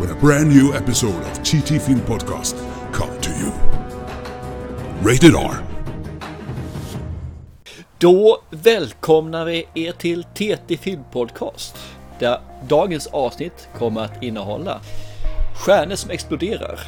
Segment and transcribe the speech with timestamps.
[0.00, 2.56] when a brand new episode of TT Film Podcast
[2.92, 3.52] come to you.
[5.02, 5.54] Rated R.
[7.98, 11.76] Då välkomnar vi er till TT Filmpodcast.
[12.18, 14.80] Där dagens avsnitt kommer att innehålla
[15.54, 16.80] Stjärnor som exploderar,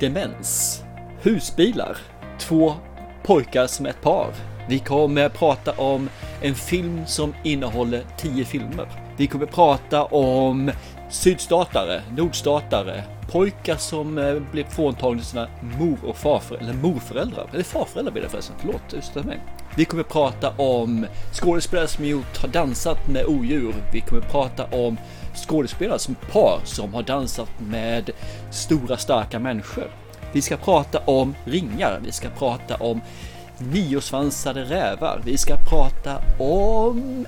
[0.00, 0.82] Demens,
[1.22, 1.96] Husbilar,
[2.38, 2.74] Två
[3.22, 4.34] pojkar som ett par.
[4.68, 6.08] Vi kommer att prata om
[6.42, 8.88] en film som innehåller tio filmer.
[9.16, 10.70] Vi kommer att prata om
[11.10, 15.48] sydstatare, nordstatare, pojkar som eh, blev fråntagna sina
[15.78, 19.40] mor och farföräldrar, eller morföräldrar, eller farföräldrar blir det förresten, förlåt, ursäkta mig.
[19.76, 23.74] Vi kommer prata om skådespelare som gjort, har dansat med odjur.
[23.92, 24.96] Vi kommer prata om
[25.34, 28.10] skådespelare som par som har dansat med
[28.50, 29.90] stora starka människor.
[30.32, 33.00] Vi ska prata om ringar, vi ska prata om
[33.58, 37.26] niosvansade rävar, vi ska prata om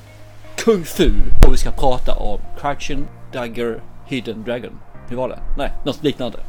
[0.57, 1.11] kung fu
[1.47, 4.81] och vi ska prata om Crouching Dagger Hidden Dragon.
[5.09, 5.39] Hur var det?
[5.59, 6.39] Nej, något liknande.
[6.39, 6.43] I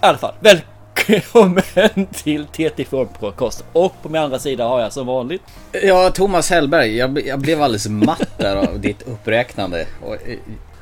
[0.00, 1.62] alla fall, välkommen
[2.12, 3.64] till TT Form Podcast.
[3.72, 5.42] Och på min andra sida har jag som vanligt.
[5.82, 6.96] Ja, Thomas Hellberg.
[6.96, 9.86] Jag, jag blev alldeles matt där av ditt uppräknande.
[10.02, 10.38] Och, eh,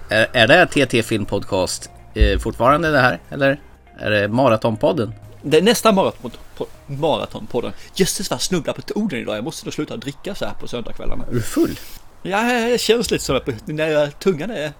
[0.09, 3.19] är, är det TT Film Podcast eh, fortfarande det här?
[3.31, 3.61] Eller
[3.99, 5.15] är det Maratonpodden?
[5.43, 7.73] Det är nästan maraton, på, maratonpodden.
[7.95, 9.37] Jösses vad jag snubblar på orden idag.
[9.37, 11.25] Jag måste nog sluta dricka så här på söndagskvällarna.
[11.31, 11.79] Är du full?
[12.23, 14.73] Ja, jag känns lite som att när tungan är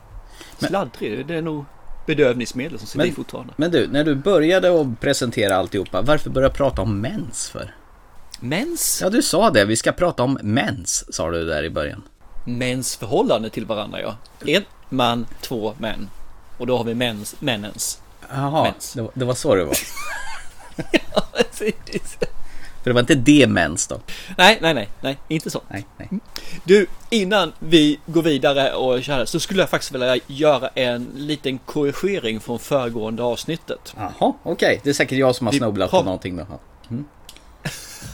[0.67, 1.27] sladdrig.
[1.27, 1.65] Det är nog
[2.07, 3.53] bedövningsmedel som sitter i fortfarande.
[3.57, 7.75] Men du, när du började att presentera alltihopa, varför börja prata om mens för?
[8.41, 8.99] Mens?
[9.03, 9.65] Ja, du sa det.
[9.65, 12.03] Vi ska prata om mens, sa du där i början.
[12.45, 14.17] Mens förhållande till varandra, ja.
[14.47, 16.09] En man, två män.
[16.59, 18.01] Och då har vi mens, männens.
[18.31, 19.77] Jaha, det, var- det var så det var.
[20.93, 22.19] ja, precis.
[22.83, 24.01] För det var inte demens då?
[24.39, 25.63] Nej, nej, nej, nej, inte så.
[25.69, 26.09] Nej, nej.
[26.65, 31.59] Du, innan vi går vidare och kör så skulle jag faktiskt vilja göra en liten
[31.59, 33.95] korrigering från föregående avsnittet.
[33.97, 34.81] Jaha, okej.
[34.85, 36.47] Det är säkert jag som har snubblat på någonting då.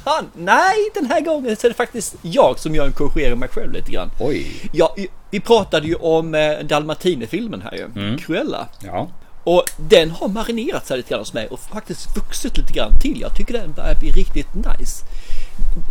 [0.04, 3.38] Ah, nej, den här gången så är det faktiskt jag som gör en korrigering av
[3.38, 4.10] mig själv lite grann.
[4.20, 4.46] Oj.
[4.72, 4.96] Ja,
[5.30, 8.68] vi pratade ju om eh, Dalmatinefilmen här ju, Cruella.
[8.84, 9.08] Ja.
[9.46, 13.20] Och den har marinerat sig lite grann hos mig och faktiskt vuxit lite grann till.
[13.20, 15.04] Jag tycker den börjar bli riktigt nice.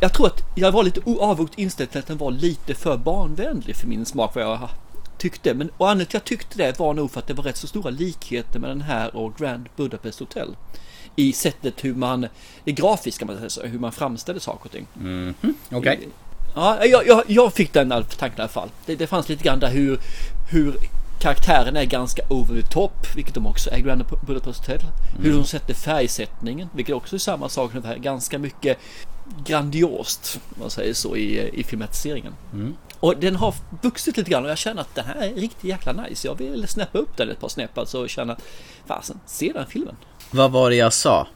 [0.02, 3.76] Jag tror att jag var lite avvokt inställd till att den var lite för barnvänlig
[3.76, 4.70] för min smak vad jag
[5.18, 5.54] tyckte.
[5.54, 7.58] Men och anledningen till att jag tyckte det var nog för att det var rätt
[7.58, 10.56] så stora likheter med den här och Grand Budapest Hotel.
[11.16, 12.28] I sättet hur man,
[12.64, 14.88] det grafiska man så, hur man framställer saker och ting.
[15.72, 16.08] Okej.
[16.56, 18.70] Ja, jag, jag, jag fick den tanken i alla fall.
[18.86, 20.00] Det, det fanns lite grann där hur,
[20.52, 20.78] hur
[21.20, 24.82] karaktären är ganska over the top, vilket de också är Grand Budapest Hotel.
[25.20, 27.72] Hur de sätter färgsättningen, vilket också är samma sak.
[27.76, 27.98] ungefär.
[27.98, 28.78] Ganska mycket
[29.46, 32.34] grandiost, om man säger så, i, i filmatiseringen.
[33.00, 35.92] Och den har vuxit lite grann och jag känner att den här är riktigt jäkla
[35.94, 36.28] nice.
[36.28, 38.42] Jag vill snäppa upp den ett par snäpp alltså och känna att
[38.88, 39.96] fasen, se den filmen.
[40.32, 41.28] Vad var det jag sa?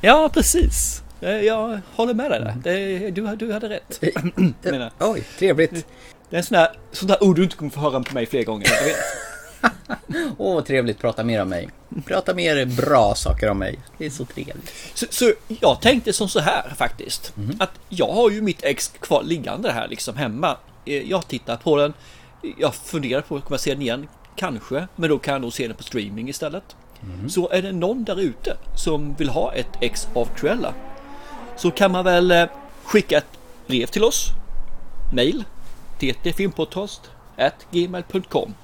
[0.00, 1.02] Ja, precis.
[1.20, 2.56] Eh, Jag håller med dig där.
[2.64, 4.00] Det, du, du hade rätt.
[4.62, 4.90] menar.
[5.00, 5.86] Oj, trevligt.
[6.30, 8.26] Det är en sån där, sån där ord du inte kommer få höra på mig
[8.26, 8.66] fler gånger.
[8.80, 8.96] Jag vet.
[10.38, 10.98] Åh, vad trevligt.
[10.98, 11.68] Prata mer om mig.
[12.06, 13.78] Prata mer bra saker om mig.
[13.98, 14.72] Det är så trevligt.
[14.94, 17.32] Så, så jag tänkte som så här faktiskt.
[17.58, 20.56] Att jag har ju mitt ex kvar liggande här liksom hemma.
[20.84, 21.92] Eh, Jag tittar på den.
[22.58, 24.08] Jag funderar på, kommer jag se den igen?
[24.36, 26.76] Kanske, men då kan jag nog se den på streaming istället.
[27.28, 30.74] Så är det någon där ute som vill ha ett ex av Cruella
[31.56, 32.44] så kan man väl eh,
[32.84, 33.26] skicka ett
[33.66, 34.26] brev till oss.
[35.12, 35.44] Mail
[35.98, 37.00] ttfilmpodcast
[37.70, 38.54] gmail.com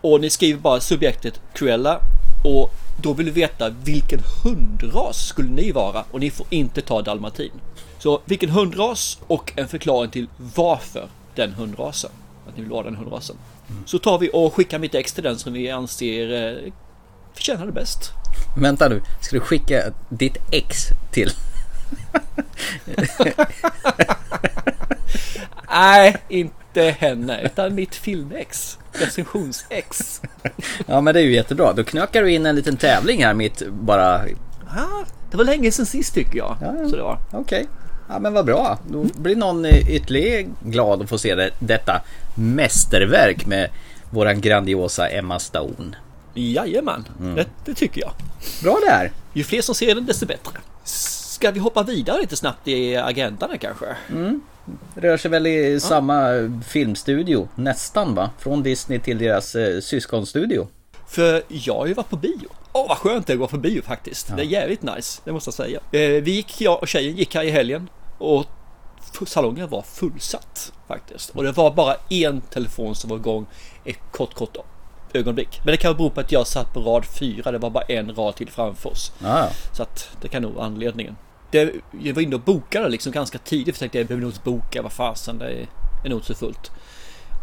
[0.00, 2.00] och ni skriver bara subjektet Cruella
[2.44, 2.70] och
[3.02, 7.50] då vill vi veta vilken hundras skulle ni vara och ni får inte ta dalmatin.
[7.98, 10.26] Så vilken hundras och en förklaring till
[10.56, 12.10] varför den hundrasen.
[12.48, 13.36] Att ni vill vara den hundrasen.
[13.86, 16.72] Så tar vi och skickar mitt ex till den som vi anser eh,
[17.34, 18.10] förtjänar det bäst.
[18.56, 21.30] Vänta nu, ska du skicka ditt ex till?
[25.72, 28.78] Nej, inte henne, utan mitt filmex.
[28.92, 30.20] Recensionsex.
[30.86, 31.72] Ja men det är ju jättebra.
[31.72, 34.14] Då knökar du in en liten tävling här mitt bara...
[34.68, 36.56] Ah, det var länge sedan sist tycker jag.
[36.60, 36.88] Ja, ja.
[36.88, 37.18] Så det var.
[37.32, 37.66] Okej.
[38.08, 38.78] Ja men vad bra.
[38.88, 42.02] Då blir någon ytterligare glad att få se det, detta
[42.34, 43.70] mästerverk med
[44.10, 45.96] våran grandiosa Emma Stone.
[46.34, 48.12] Jajamän, det, det tycker jag.
[48.62, 49.12] Bra där!
[49.32, 50.52] Ju fler som ser den desto bättre.
[50.84, 53.86] Ska vi hoppa vidare lite snabbt i agendan kanske?
[54.94, 56.28] Rör sig väl i samma
[56.66, 58.30] filmstudio, nästan va?
[58.38, 60.68] Från Disney till deras eh, syskonstudio.
[61.08, 62.48] För jag har ju varit på bio.
[62.72, 64.36] Åh vad skönt det är att gå på bio faktiskt.
[64.36, 65.80] Det är jävligt nice, det måste jag säga.
[65.92, 67.88] Eh, vi gick, jag och tjejen gick här i helgen
[68.18, 68.46] och
[69.26, 71.30] salongen var fullsatt faktiskt.
[71.30, 73.46] Och det var bara en telefon som var igång
[73.84, 74.56] ett kort, kort
[75.12, 75.60] ögonblick.
[75.64, 78.14] Men det kan bero på att jag satt på rad fyra, det var bara en
[78.14, 79.12] rad till framför oss.
[79.22, 79.48] Ja, ja.
[79.72, 81.16] Så att det kan nog vara anledningen.
[81.52, 84.30] Det, jag var inne och bokade liksom ganska tidigt för jag tänkte jag behöver nog
[84.30, 85.66] inte boka, vad fasen det är,
[86.04, 86.70] är nog inte så fullt.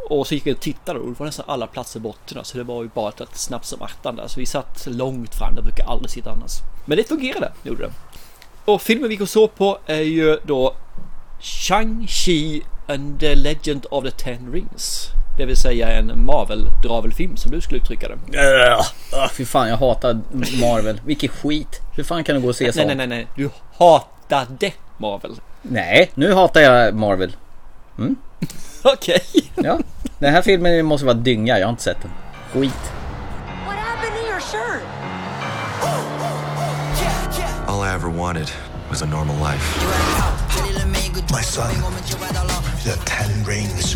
[0.10, 2.58] Och så gick jag och tittade och det var nästan alla platser borta så alltså
[2.58, 4.28] det var ju bara ett snabbt som attan där.
[4.28, 6.52] Så vi satt långt fram, det brukar aldrig sitta annars.
[6.86, 7.94] Men det fungerade, gjorde det.
[8.66, 10.76] Och filmen vi gick och såg på är ju då
[11.42, 15.10] Shang-Chi and the Legend of the Ten Rings.
[15.40, 18.38] Det vill säga en Marvel-dravelfilm som du skulle uttrycka det.
[18.38, 20.20] Uh, fy fan, jag hatar
[20.62, 21.02] Marvel.
[21.06, 21.82] Vilket skit.
[21.96, 22.88] Hur fan kan du gå och se Nej, sånt?
[22.88, 23.28] nej, nej, nej.
[23.36, 25.40] Du hatade Marvel.
[25.62, 27.36] Nej, nu hatar jag Marvel.
[28.84, 29.22] Okej.
[29.56, 29.80] Ja,
[30.20, 31.60] den här filmen måste vara dynga.
[31.60, 32.12] Jag har inte sett den.
[32.54, 32.72] Skit.
[33.66, 34.84] What happened to your shirt?
[37.68, 38.52] All I ever wanted
[38.90, 39.80] was a normal life.
[41.32, 41.72] My son,
[42.84, 43.96] the Ten Rings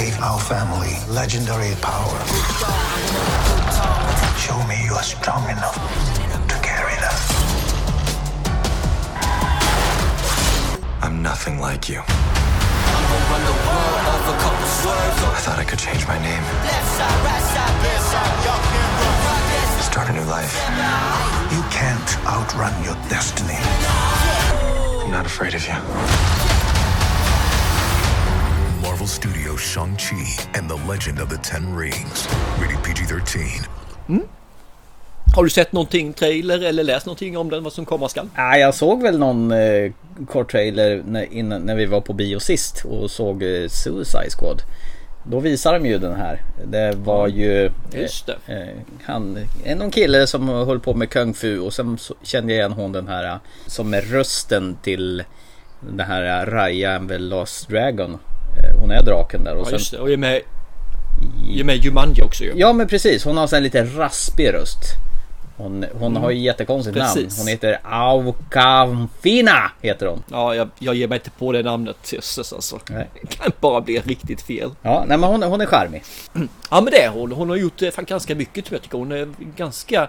[0.00, 2.18] gave our family legendary power.
[4.44, 5.76] Show me you are strong enough
[6.48, 7.16] to carry them.
[11.02, 12.00] I'm nothing like you.
[15.32, 16.44] I thought I could change my name.
[19.90, 20.54] Start a new life.
[21.54, 23.58] You can't outrun your destiny.
[25.02, 26.39] I'm not afraid of you.
[29.00, 32.28] Marvel Studios Shang-Chi and the Legend of the Ten Rings.
[32.60, 34.22] Rated PG-13.
[35.36, 38.28] Har du sett någonting trailer eller läst någonting om den vad som komma skall?
[38.36, 39.92] Nej, jag såg väl någon eh,
[40.28, 44.62] kort trailer när, innan, när vi var på bio sist och såg eh, Suicide Squad.
[45.24, 46.42] Då visade de ju den här.
[46.64, 48.36] Det var ju Just det.
[48.46, 48.74] eh, eh,
[49.04, 52.58] han, en någon kille som höll på med kung fu och sen så, kände jag
[52.58, 53.36] igen hon den här eh,
[53.66, 55.24] som är rösten till
[55.80, 58.18] den här eh, Raya and the Last Dragon.
[58.56, 59.98] Eh, Hon är draken där och Ja sen, just det.
[59.98, 60.40] Och är med,
[61.56, 62.52] är med Jumanji också ju.
[62.56, 64.78] Ja men precis, hon har här lite raspig röst.
[65.56, 67.14] Hon, hon har ju jättekonstigt namn.
[67.14, 67.38] Precis.
[67.38, 70.22] Hon heter Aukamfina heter hon.
[70.30, 72.12] Ja, jag, jag ger mig inte på det namnet.
[72.12, 72.78] Jösses alltså.
[72.90, 73.08] Nej.
[73.22, 74.70] Det kan bara bli riktigt fel.
[74.82, 76.02] Ja, nej men hon, hon är charmig.
[76.70, 77.32] Ja men det är hon.
[77.32, 78.98] Hon har gjort eh, fan ganska mycket tror jag.
[78.98, 80.08] Hon är ganska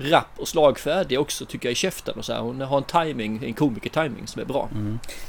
[0.00, 2.40] rapp och slagfärdig också tycker jag i käften och så här.
[2.40, 4.68] Hon har en timing, en komiker-timing som är bra.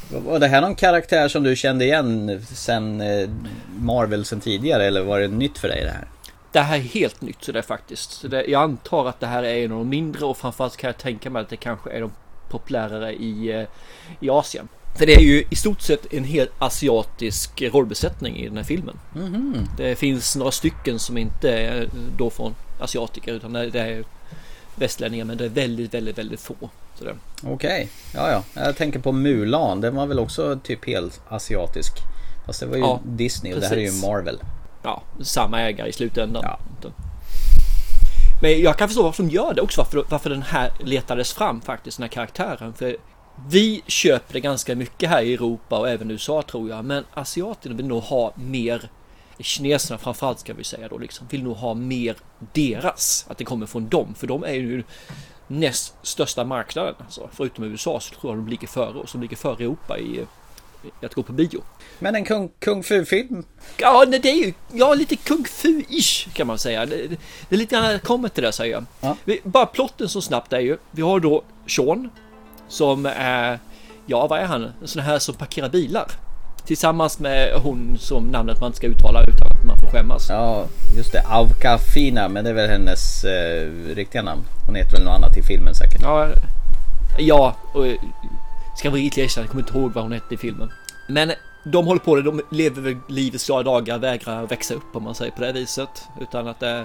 [0.09, 3.29] Var det här någon karaktär som du kände igen sen eh,
[3.77, 6.07] Marvel sen tidigare eller var det nytt för dig det här?
[6.51, 8.12] Det här är helt nytt så det faktiskt.
[8.12, 10.88] Så det, jag antar att det här är en av de mindre och framförallt kan
[10.88, 12.12] jag tänka mig att det kanske är de
[12.50, 13.67] populärare i, eh,
[14.19, 14.67] i Asien.
[14.97, 19.00] För det är ju i stort sett en helt asiatisk rollbesättning i den här filmen.
[19.77, 24.03] Det finns några stycken som inte är då från asiatiker utan det är
[24.75, 26.56] västlänningar men det är väldigt, väldigt, väldigt få.
[27.44, 28.44] Okej, ja ja.
[28.62, 31.94] Jag tänker på Mulan, den var väl också typ helt asiatisk.
[32.45, 34.06] Fast det var ju Ja, Disney och det här är ju precis.
[34.06, 34.39] Marvel.
[34.83, 36.44] ja, samma ägare i slutändan.
[36.45, 36.59] Ja.
[38.41, 41.62] Men jag kan förstå varför de gör det också, varför, varför den här letades fram
[41.62, 42.74] faktiskt, den här karaktären.
[42.74, 42.98] För
[43.50, 47.75] vi köper det ganska mycket här i Europa och även USA tror jag, men asiaterna
[47.75, 48.89] vill nog ha mer
[49.43, 52.15] Kineserna framförallt ska vi säga då liksom vill nog ha mer
[52.53, 54.83] deras, att det kommer från dem, för de är ju
[55.48, 56.95] näst största marknaden.
[56.98, 60.25] Alltså, förutom USA så tror jag de ligger före oss, de ligger före Europa i,
[61.01, 61.62] i att gå på bio.
[62.00, 63.43] Men en kung, kung fu-film?
[63.77, 66.86] Ja, det är ju ja, lite kung fu-ish kan man säga.
[66.86, 67.17] Det, det,
[67.50, 68.86] det är lite grann kommer till det säger jag.
[69.01, 69.17] Ja.
[69.24, 70.77] Vi, bara plotten så snabbt är ju.
[70.91, 72.10] Vi har då Sean
[72.67, 73.60] som är,
[74.05, 74.63] ja vad är han?
[74.63, 76.12] En sån här som parkerar bilar.
[76.65, 80.30] Tillsammans med hon som namnet man inte ska uttala utan att man får skämmas.
[80.30, 80.65] Ja,
[80.98, 81.22] just det.
[81.22, 84.41] Aukafina, men det är väl hennes eh, riktiga namn.
[84.65, 86.01] Hon heter väl något annat i filmen säkert.
[86.01, 86.27] Ja,
[87.18, 87.96] ja och eh,
[88.77, 90.72] ska vara riktigt erkänna, jag kommer inte ihåg vad hon hette i filmen.
[91.08, 91.32] Men
[91.63, 95.15] de håller på det, de lever väl livets glada dagar, vägrar växa upp om man
[95.15, 96.03] säger på det viset.
[96.22, 96.82] Utan att eh,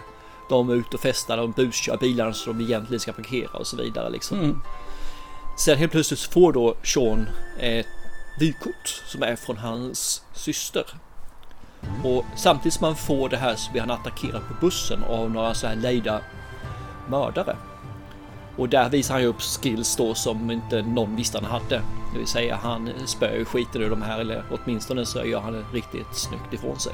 [0.49, 3.76] de är ute och festar, de buskör bilarna så de egentligen ska parkera och så
[3.76, 4.62] vidare liksom.
[5.59, 7.28] Sen helt plötsligt får då Sean
[7.61, 7.87] ett
[8.38, 10.84] vykort som är från hans syster.
[12.04, 15.54] Och samtidigt som han får det här så blir han attackerad på bussen av några
[15.54, 16.20] så här lejda
[17.08, 17.56] mördare.
[18.56, 21.82] Och där visar han ju upp skills då som inte någon visste han hade.
[22.12, 25.64] Det vill säga han spöar skiten ur de här eller åtminstone så gör han det
[25.72, 26.92] riktigt snyggt ifrån sig.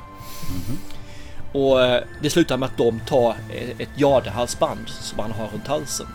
[1.52, 5.66] Och eh, det slutar med att de tar eh, ett jadehalsband som han har runt
[5.66, 6.06] halsen.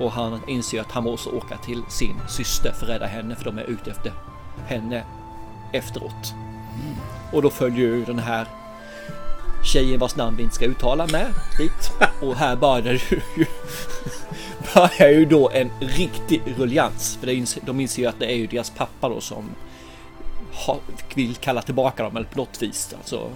[0.00, 3.44] Och han inser att han måste åka till sin syster för att rädda henne för
[3.44, 4.12] de är ute efter
[4.66, 5.02] henne
[5.72, 6.34] efteråt.
[7.32, 8.46] Och då följer ju den här
[9.64, 11.26] tjejen vars namn vi inte ska uttala med
[11.58, 11.92] dit.
[12.22, 13.46] Och här börjar ju,
[14.74, 17.18] börjar ju då en riktig ruljans.
[17.20, 19.44] För inser, de inser ju att det är ju deras pappa då som
[20.52, 20.78] har,
[21.14, 22.94] vill kalla tillbaka dem eller på något vis.
[22.98, 23.30] Alltså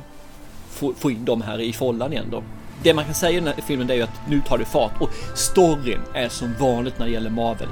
[0.70, 2.42] få, få in dem här i follan igen då.
[2.82, 5.00] Det man kan säga i den här filmen är ju att nu tar det fart
[5.00, 7.68] och storyn är som vanligt när det gäller Marvel.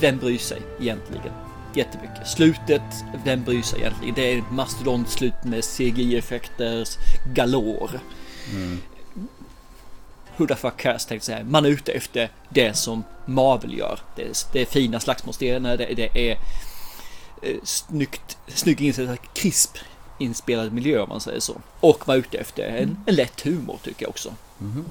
[0.00, 1.32] Vem bryr sig egentligen?
[1.74, 2.28] Jättemycket.
[2.28, 2.82] Slutet,
[3.24, 4.14] vem bryr sig egentligen?
[4.14, 6.88] Det är ett mastodontslut med CGI-effekter
[7.34, 8.00] galore.
[8.52, 8.80] Mm.
[10.36, 11.50] Who the fuck cares tänkte jag säga.
[11.50, 13.98] Man är ute efter det som Marvel gör.
[14.16, 16.38] Det är, det är fina slagsmålsscener, det, det är
[17.42, 19.78] eh, snyggt, snygg inspelad, krisp
[20.18, 21.54] inspelad miljö om man säger så.
[21.80, 24.34] Och man är ute efter en, en lätt humor tycker jag också.
[24.60, 24.84] Mm.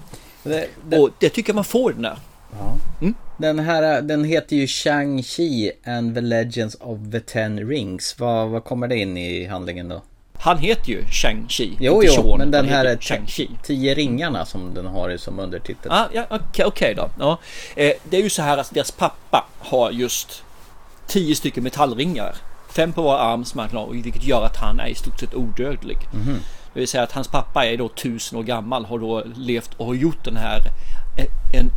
[0.43, 2.17] Det, det, Och det tycker jag man får i den där.
[2.59, 2.75] ja.
[3.01, 3.15] Mm.
[3.37, 8.19] Den här den heter ju Shang-Chi and the Legends of the Ten Rings.
[8.19, 10.01] Vad, vad kommer det in i handlingen då?
[10.33, 11.77] Han heter ju Shang-Chi.
[11.79, 13.49] Jo, jo, Sean, men den här är Shang-Chi.
[13.63, 15.91] Tio ringarna som den har som undertitel.
[15.91, 17.09] Ah, ja, okej okej då.
[17.19, 17.39] Ja.
[17.75, 20.43] Eh, det är ju så här att deras pappa har just
[21.07, 22.35] tio stycken metallringar.
[22.69, 25.35] Fem på var arm som han har, vilket gör att han är i stort sett
[25.35, 25.97] odödlig.
[26.73, 29.85] Det vill säga att hans pappa är då tusen år gammal, har då levt och
[29.85, 30.59] har gjort den här
[31.17, 31.71] eh, en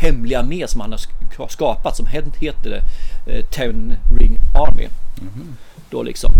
[0.00, 2.82] hemlig armé som han har sk- skapat som heter det
[3.32, 4.88] eh, Ten Ring Army.
[5.90, 6.32] Då liksom.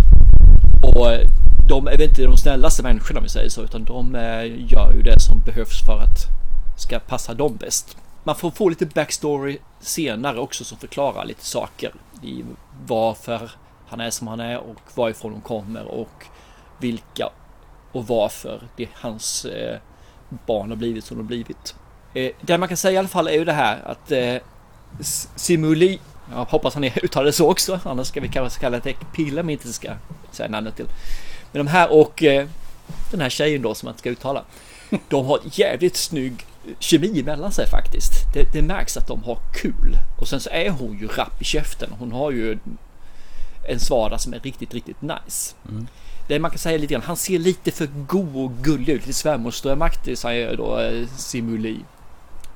[0.83, 1.29] Och eh,
[1.69, 4.93] de är väl inte de snällaste människorna om vi säger så utan de eh, gör
[4.95, 6.19] ju det som behövs för att
[6.79, 7.97] ska passa dem bäst.
[8.25, 12.45] Man får få lite backstory senare också som förklarar lite saker i
[12.87, 13.51] varför
[13.89, 16.25] han är som han är och varifrån de kommer och
[16.79, 17.29] vilka
[17.93, 19.47] och varför det hans
[20.47, 21.75] barn har blivit som de blivit.
[22.17, 24.35] Eh, det man kan säga i alla fall är ju det här att eh,
[25.37, 25.99] Simuli,
[26.33, 29.51] jag hoppas han uttalar det så också, annars ska vi kanske kalla det pilla om
[29.51, 29.93] inte ska
[30.33, 30.87] säga namnet till.
[31.53, 32.47] Men de här och eh,
[33.11, 34.45] den här tjejen då som man ska uttala.
[35.09, 36.47] De har jävligt snygg
[36.79, 38.13] kemi mellan sig faktiskt.
[38.35, 39.97] Det, det märks att de har kul.
[40.21, 41.91] Och sen så är hon ju rapp i käften.
[41.99, 42.59] Hon har ju
[43.69, 45.55] en svada som är riktigt, riktigt nice.
[46.29, 49.07] Det man kan säga lite grann, han ser lite för god och gullig ut.
[49.07, 51.81] Lite svärmorsdrömaktig säger då eh, Simuli.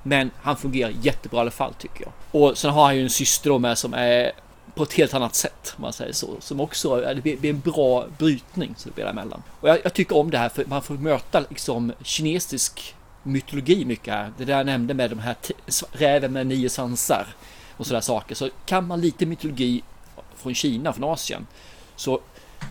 [0.03, 2.13] Men han fungerar jättebra i alla fall tycker jag.
[2.43, 4.33] Och sen har han ju en syster då med som är
[4.75, 6.37] på ett helt annat sätt om man säger så.
[6.41, 9.43] Som också, det blir en bra brytning så det blir däremellan.
[9.61, 14.15] Och jag, jag tycker om det här för man får möta liksom kinesisk mytologi mycket
[14.15, 14.33] här.
[14.39, 15.37] Det där jag nämnde med de här
[15.93, 17.27] räven med nio sansar
[17.77, 18.35] och sådär saker.
[18.35, 19.83] Så kan man lite mytologi
[20.37, 21.47] från Kina, från Asien,
[21.97, 22.21] så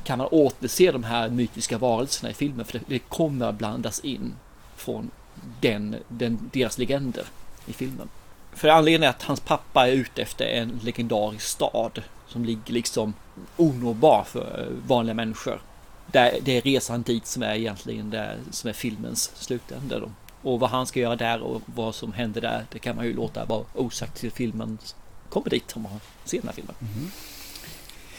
[0.04, 4.00] kan man återse de här mytiska varelserna i filmen för det, det kommer att blandas
[4.00, 4.36] in
[4.76, 5.12] från
[5.62, 7.26] den, den, deras legender
[7.66, 8.10] i filmen.
[8.54, 13.14] För anledningen är att hans pappa är ute efter en legendarisk stad som ligger liksom
[13.58, 15.62] onåbar för vanliga människor.
[16.12, 20.00] Det, det är resan dit som är egentligen det som är filmens slutände.
[20.00, 20.10] Då.
[20.42, 23.14] Och vad han ska göra där och vad som händer där, det kan man ju
[23.14, 24.78] låta vara osagt till filmen
[25.30, 26.76] kommer dit om man ser den här filmen.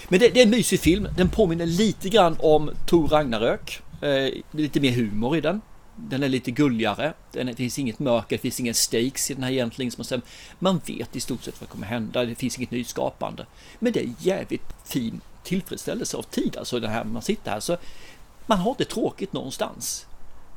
[0.09, 1.09] Men det, det är en mysig film.
[1.17, 3.83] Den påminner lite grann om Tor Ragnarök.
[4.03, 5.61] Eh, lite mer humor i den.
[6.09, 7.13] Den är lite gulligare.
[7.33, 9.91] Den, det finns inget mörker, det finns ingen stakes i den här egentligen.
[9.91, 10.23] Som man,
[10.59, 12.25] man vet i stort sett vad kommer hända.
[12.25, 13.47] Det finns inget nyskapande.
[13.79, 16.57] Men det är jävligt fin tillfredsställelse av tid.
[16.57, 17.77] Alltså det här man sitter här så
[18.47, 20.07] man har inte tråkigt någonstans.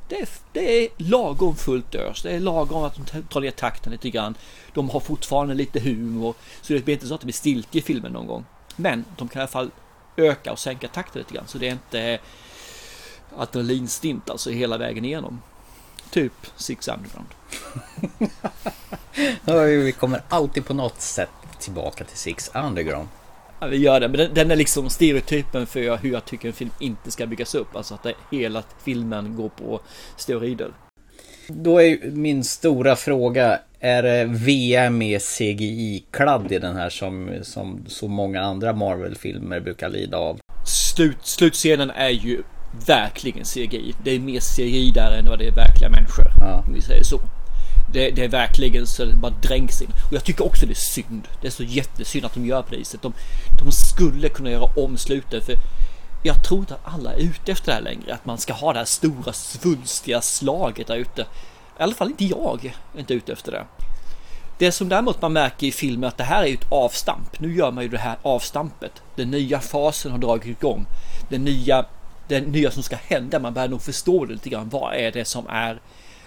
[0.08, 2.22] Det är, det är lagom fullt ös.
[2.22, 4.34] Det är lagom att de tar ner takten lite grann.
[4.74, 6.34] De har fortfarande lite humor.
[6.62, 8.44] Så det blir inte så att det blir stiltje i filmen någon gång.
[8.76, 9.70] Men de kan i alla fall
[10.16, 11.46] öka och sänka takten lite grann.
[11.46, 12.18] Så det är inte
[13.38, 15.42] adrenalinstint alltså hela vägen igenom.
[16.10, 17.28] Typ Six Underground.
[19.84, 23.08] Vi kommer alltid på något sätt tillbaka till Six Underground.
[23.60, 26.54] Ja, vi gör det, men den, den är liksom stereotypen för hur jag tycker en
[26.54, 27.76] film inte ska byggas upp.
[27.76, 29.80] Alltså att det, hela filmen går på
[30.16, 30.72] steroider.
[31.48, 37.84] Då är min stora fråga, är det VM med CGI-kladd i den här som, som
[37.86, 40.38] så många andra Marvel-filmer brukar lida av?
[40.66, 42.42] Slut, slutscenen är ju
[42.86, 43.94] verkligen CGI.
[44.02, 46.24] Det är mer CGI där än vad det är verkliga människor.
[46.40, 46.64] Ja.
[46.66, 47.20] Om vi säger så.
[47.92, 49.88] Det, det är verkligen så det bara dränks in.
[50.06, 51.28] Och jag tycker också det är synd.
[51.40, 53.02] Det är så jättesynd att de gör på det viset.
[53.02, 53.12] De,
[53.62, 55.46] de skulle kunna göra om slutet.
[55.46, 55.54] För
[56.22, 58.14] jag tror inte att alla är ute efter det här längre.
[58.14, 61.22] Att man ska ha det här stora svulstiga slaget där ute.
[61.78, 63.64] I alla fall inte jag är inte ute efter det.
[64.58, 67.40] Det som däremot man märker i filmen att det här är ju ett avstamp.
[67.40, 69.02] Nu gör man ju det här avstampet.
[69.16, 70.86] Den nya fasen har dragit igång.
[71.28, 71.84] Den nya
[72.28, 73.38] det nya som ska hända.
[73.38, 74.68] Man börjar nog förstå det lite grann.
[74.68, 75.80] Vad är det som är,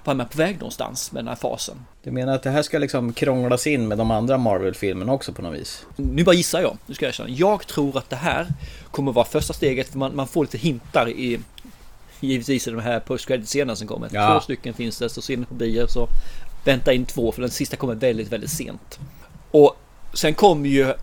[0.03, 1.75] vad är man på väg någonstans med den här fasen?
[2.03, 5.41] Du menar att det här ska liksom krånglas in med de andra Marvel-filmerna också på
[5.41, 5.85] något vis?
[5.95, 7.29] Nu bara gissar jag, nu ska jag erkänna.
[7.29, 8.47] Jag tror att det här
[8.91, 11.39] kommer vara första steget, för man, man får lite hintar i
[12.19, 14.09] Givetvis i de här post scenerna som kommer.
[14.11, 14.33] Ja.
[14.33, 16.07] Två stycken finns det, så ser ni på bio så
[16.65, 18.99] vänta in två för den sista kommer väldigt, väldigt sent.
[19.51, 19.75] Och
[20.13, 20.93] sen kommer ju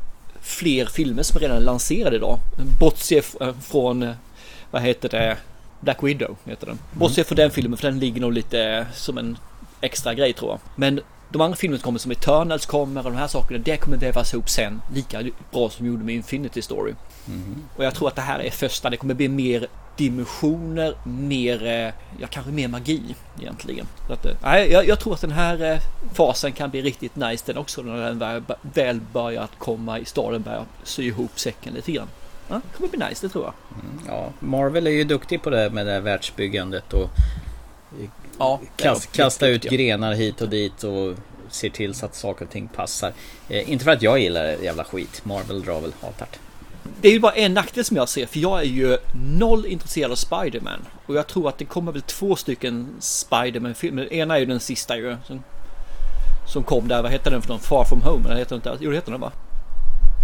[0.40, 2.38] fler filmer som redan är lanserade idag.
[2.80, 4.14] Bortsett f- från, eh,
[4.74, 5.36] vad heter det,
[5.80, 6.78] Black Widow heter den.
[6.92, 9.38] Bortsett från den filmen för den ligger nog lite som en
[9.80, 10.60] extra grej tror jag.
[10.76, 11.00] Men
[11.30, 14.50] de andra filmerna kommer som Eternals kommer och de här sakerna, det kommer vävas ihop
[14.50, 16.94] sen lika bra som de gjorde med Infinity Story.
[17.76, 19.66] Och jag tror att det här är första, det kommer bli mer
[19.96, 23.86] dimensioner, mer, eh, ja kanske mer magi egentligen.
[24.06, 25.78] Så att, eh, nej, jag, jag tror att den här eh,
[26.14, 30.42] fasen kan bli riktigt nice den också när den väl, börjar att komma i staden,
[30.42, 32.08] börjar sy ihop säcken lite grann.
[32.48, 33.54] Ja, det kommer bli nice, det tror jag.
[34.08, 37.10] Ja, Marvel är ju duktig på det med det här världsbyggandet och
[38.38, 41.14] Ja, kast, kasta ut grenar hit och dit och
[41.48, 43.12] ser till så att saker och ting passar.
[43.48, 45.24] Eh, inte för att jag gillar jävla skit.
[45.24, 46.38] Marvel drar väl hatart.
[47.00, 48.96] Det är ju bara en nackdel som jag ser, för jag är ju
[49.38, 50.86] noll intresserad av Spider-Man.
[51.06, 54.02] Och jag tror att det kommer väl två stycken Spider-Man-filmer.
[54.02, 55.16] Den ena är ju den sista ju.
[55.26, 55.42] Som,
[56.52, 57.60] som kom där, vad heter den för någon?
[57.60, 58.24] Far from home?
[58.28, 58.84] Eller heter den inte?
[58.84, 59.32] Jo, det heter den va?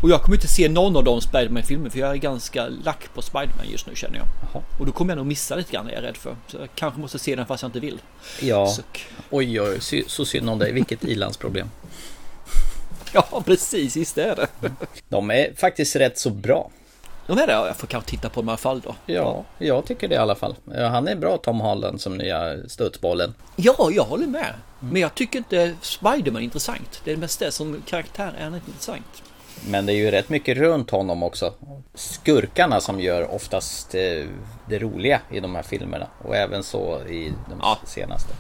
[0.02, 3.22] Och jag kommer inte se någon av de Spider-Man-filmer för jag är ganska lack på
[3.22, 4.26] Spider-Man just nu känner jag.
[4.52, 4.62] Jaha.
[4.78, 6.36] Och då kommer jag nog missa lite grann är jag rädd för.
[6.46, 8.00] Så jag kanske måste se den fast jag inte vill.
[8.40, 9.06] Ja, Suck.
[9.30, 10.72] oj oj, så synd om dig.
[10.72, 11.70] Vilket ilandsproblem.
[13.12, 14.46] Ja, precis, visst är det.
[15.08, 16.70] De är faktiskt rätt så bra.
[17.26, 18.94] De är det, jag får kanske titta på dem i alla fall då.
[19.06, 20.54] Ja, jag tycker det i alla fall.
[20.74, 23.34] Han är bra Tom Holland som nya studsbollen.
[23.56, 24.54] Ja, jag håller med.
[24.80, 27.00] Men jag tycker inte Spider-Man är intressant.
[27.04, 29.22] Det är mest det som karaktär är inte intressant.
[29.68, 31.52] Men det är ju rätt mycket runt honom också.
[31.94, 34.00] Skurkarna som gör oftast eh,
[34.68, 36.06] det roliga i de här filmerna.
[36.24, 37.78] Och även så i de Ja.
[37.86, 38.32] senaste.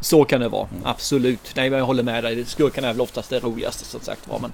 [0.00, 1.52] Så kan det vara, absolut.
[1.56, 2.44] Nej, men jag håller med dig.
[2.44, 4.38] Skurkarna är väl oftast det roligaste som sagt var.
[4.38, 4.52] Men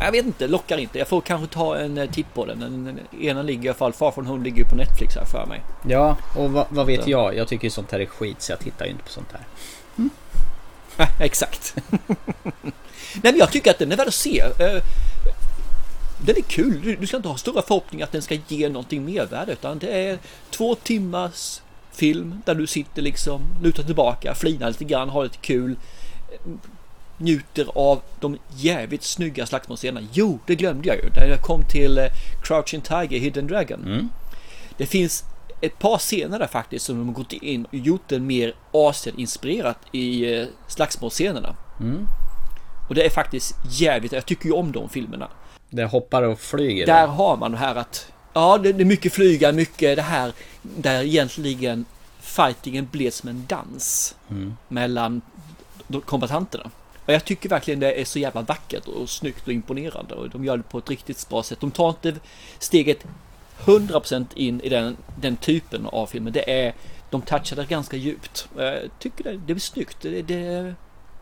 [0.00, 0.98] jag vet inte, lockar inte.
[0.98, 2.60] Jag får kanske ta en eh, titt på den.
[2.60, 5.46] Den ena ligger i alla fall, Far från Home ligger ju på Netflix här för
[5.46, 5.60] mig.
[5.88, 7.36] Ja, och vad, vad vet jag?
[7.36, 9.40] Jag tycker ju sånt här är skit så jag tittar ju inte på sånt här.
[10.96, 11.74] Ja, exakt.
[13.22, 14.44] Nej, men jag tycker att den är värd att se.
[16.26, 16.96] Den är kul.
[17.00, 19.52] Du- ska inte ha stora förhoppningar att den ska ge någonting mervärde.
[19.52, 20.18] Utan det är
[20.50, 21.60] två timmars
[21.92, 25.76] film där du sitter liksom, lutar tillbaka, flinar lite grann, har lite kul.
[27.18, 30.06] Njuter av de jävligt snygga slagsmålscenerna.
[30.12, 31.10] Jo, det glömde jag ju.
[31.16, 32.04] När jag kom till eh,
[32.44, 33.80] Crouching Tiger, Hidden Dragon.
[34.76, 35.24] Det finns
[35.60, 39.78] ett par scener där faktiskt som de har gått in och gjort det mer Asien-inspirerat
[39.92, 41.54] i eh, slagsmålscenerna.
[42.88, 45.28] Och det är faktiskt jävligt, jag tycker ju om de filmerna.
[45.70, 46.86] Det hoppar och flyger.
[46.86, 50.32] Där har man det här att, ja det, det är mycket flyga, mycket det här
[50.62, 51.84] där egentligen
[52.20, 54.14] fightingen blev som en dans
[54.68, 55.22] mellan
[55.88, 56.70] de kombatanterna.
[57.06, 60.44] Och jag tycker verkligen det är så jävla vackert och snyggt och imponerande och de
[60.44, 61.60] gör det på ett riktigt bra sätt.
[61.60, 62.14] De tar inte
[62.58, 63.04] steget
[63.64, 66.30] 100% in i den, den typen av filmer.
[66.30, 66.74] Det är,
[67.10, 68.48] de touchar det ganska djupt.
[68.56, 69.96] Jag tycker det, det blir snyggt.
[70.00, 70.74] Det, det,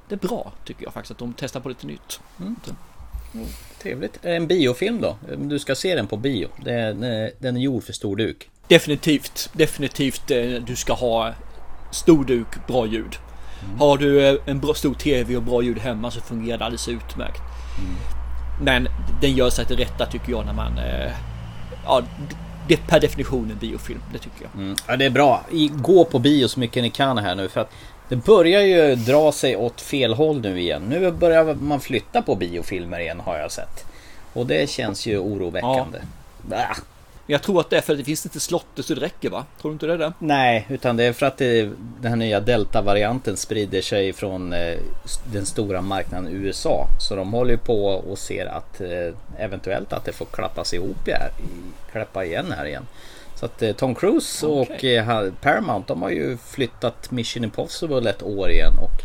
[0.09, 2.21] det är bra tycker jag faktiskt att de testar på lite nytt.
[2.65, 2.73] Så.
[3.83, 4.19] Trevligt.
[4.25, 5.17] En biofilm då?
[5.37, 6.49] Du ska se den på bio.
[6.65, 8.49] Den, är- den är gjord för stor duk.
[8.69, 11.33] Definitivt, definitivt eh, du ska ha
[11.91, 13.17] stor duk, bra ljud.
[13.79, 16.89] Har du eh, en bra, stor TV och bra ljud hemma så fungerar det alldeles
[16.89, 17.41] utmärkt.
[18.63, 18.89] Men
[19.21, 20.79] den gör sig till rätta tycker jag när man...
[20.79, 21.13] eh,
[21.85, 22.03] Ja,
[22.69, 24.77] det är per definition en biofilm, det tycker jag.
[24.87, 25.45] Ja, det är bra.
[25.73, 27.71] Gå på bio så mycket ni kan här nu för att
[28.09, 30.83] det börjar ju dra sig åt fel håll nu igen.
[30.89, 33.85] Nu börjar man flytta på biofilmer igen har jag sett.
[34.33, 35.99] Och det känns ju oroväckande.
[36.43, 36.77] Bah.
[37.31, 39.45] Jag tror att det är för att det finns inte slotter så det räcker va?
[39.61, 40.13] Tror du inte det är det?
[40.19, 41.63] Nej, utan det är för att det,
[42.01, 44.79] den här nya delta-varianten sprider sig från eh,
[45.33, 46.87] den stora marknaden USA.
[47.01, 51.31] Så de håller på och ser att eh, eventuellt att det får klappas ihop här,
[51.39, 52.87] i- klappa igen här igen.
[53.41, 54.97] Så att eh, Tom Cruise och Okej.
[54.97, 58.73] eh, Paramount de har ju flyttat Mission Impossible ett år igen.
[58.79, 59.03] Och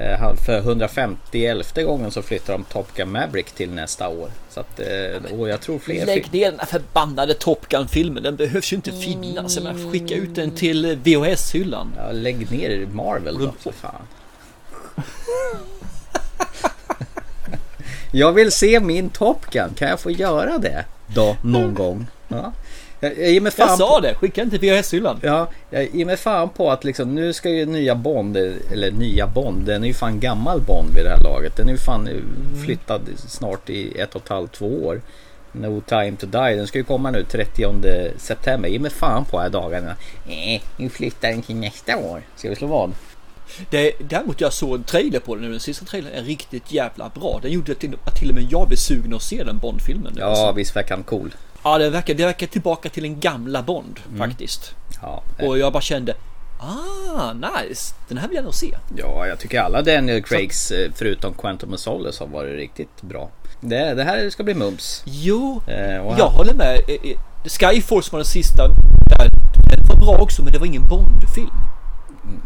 [0.00, 4.30] eh, för 150 elfte gången så flyttar de Top Gun Maverick till nästa år.
[4.50, 6.06] Så att, eh, och jag tror fler...
[6.06, 8.22] Lägg ner den här förbannade Top Gun-filmen.
[8.22, 9.56] Den behövs ju inte finnas.
[9.56, 11.92] Jag menar, skicka ut den till VHS-hyllan.
[11.96, 14.06] Ja, lägg ner Marvel då för fan.
[18.12, 19.74] Jag vill se min Top Gun.
[19.74, 20.84] Kan jag få göra det?
[21.06, 22.06] Då, någon gång.
[22.28, 22.52] Ja.
[23.00, 25.20] Jag, jag Jag sa på, det, skicka den till VHS-hyllan.
[25.22, 29.26] Ja, jag ger mig fan på att liksom, nu ska ju nya Bond, eller nya
[29.26, 31.56] Bond, den är ju fan gammal Bond vid det här laget.
[31.56, 32.08] Den är ju fan
[32.64, 35.00] flyttad snart i ett och ett halvt, två år.
[35.52, 36.56] No time to die.
[36.56, 38.68] Den ska ju komma nu 30 september.
[38.68, 39.90] Ge mig fan på här dagarna.
[40.28, 42.22] Eh, nu flyttar den till nästa år.
[42.36, 42.92] Ska vi slå vad?
[43.70, 45.50] Det, däremot jag såg en trailer på den nu.
[45.50, 47.38] Den sista trailern är riktigt jävla bra.
[47.42, 50.14] Den gjorde till, att till och med jag blev sugen att se den Bond-filmen.
[50.18, 50.52] Ja, alltså.
[50.52, 51.34] visst verkar han cool.
[51.64, 54.74] Ja det, verkar, det verkar tillbaka till den gamla Bond faktiskt.
[55.02, 56.14] Ja, Och jag bara kände
[56.62, 57.94] Ah, nice!
[58.08, 58.76] Den här vill jag nog se.
[58.96, 63.30] ja, jag tycker alla Daniel Craigs eh, förutom Quantum of Solace har varit riktigt bra.
[63.60, 65.02] Det, det här ska bli mums.
[65.06, 66.74] Jo, Eh, och jag håller med.
[66.88, 68.68] Eh, eh, Skyforce var den sista.
[69.70, 71.50] Den var bra också, men det var ingen Bond-film.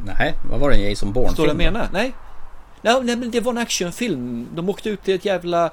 [0.04, 0.76] Nej, vad var det?
[0.76, 1.88] En Jason Bourne Förstår du vad jag menar?
[1.92, 2.12] Nej.
[2.82, 3.02] nej.
[3.02, 4.48] Nej, men det var en actionfilm.
[4.54, 5.70] De åkte ut till ett jävla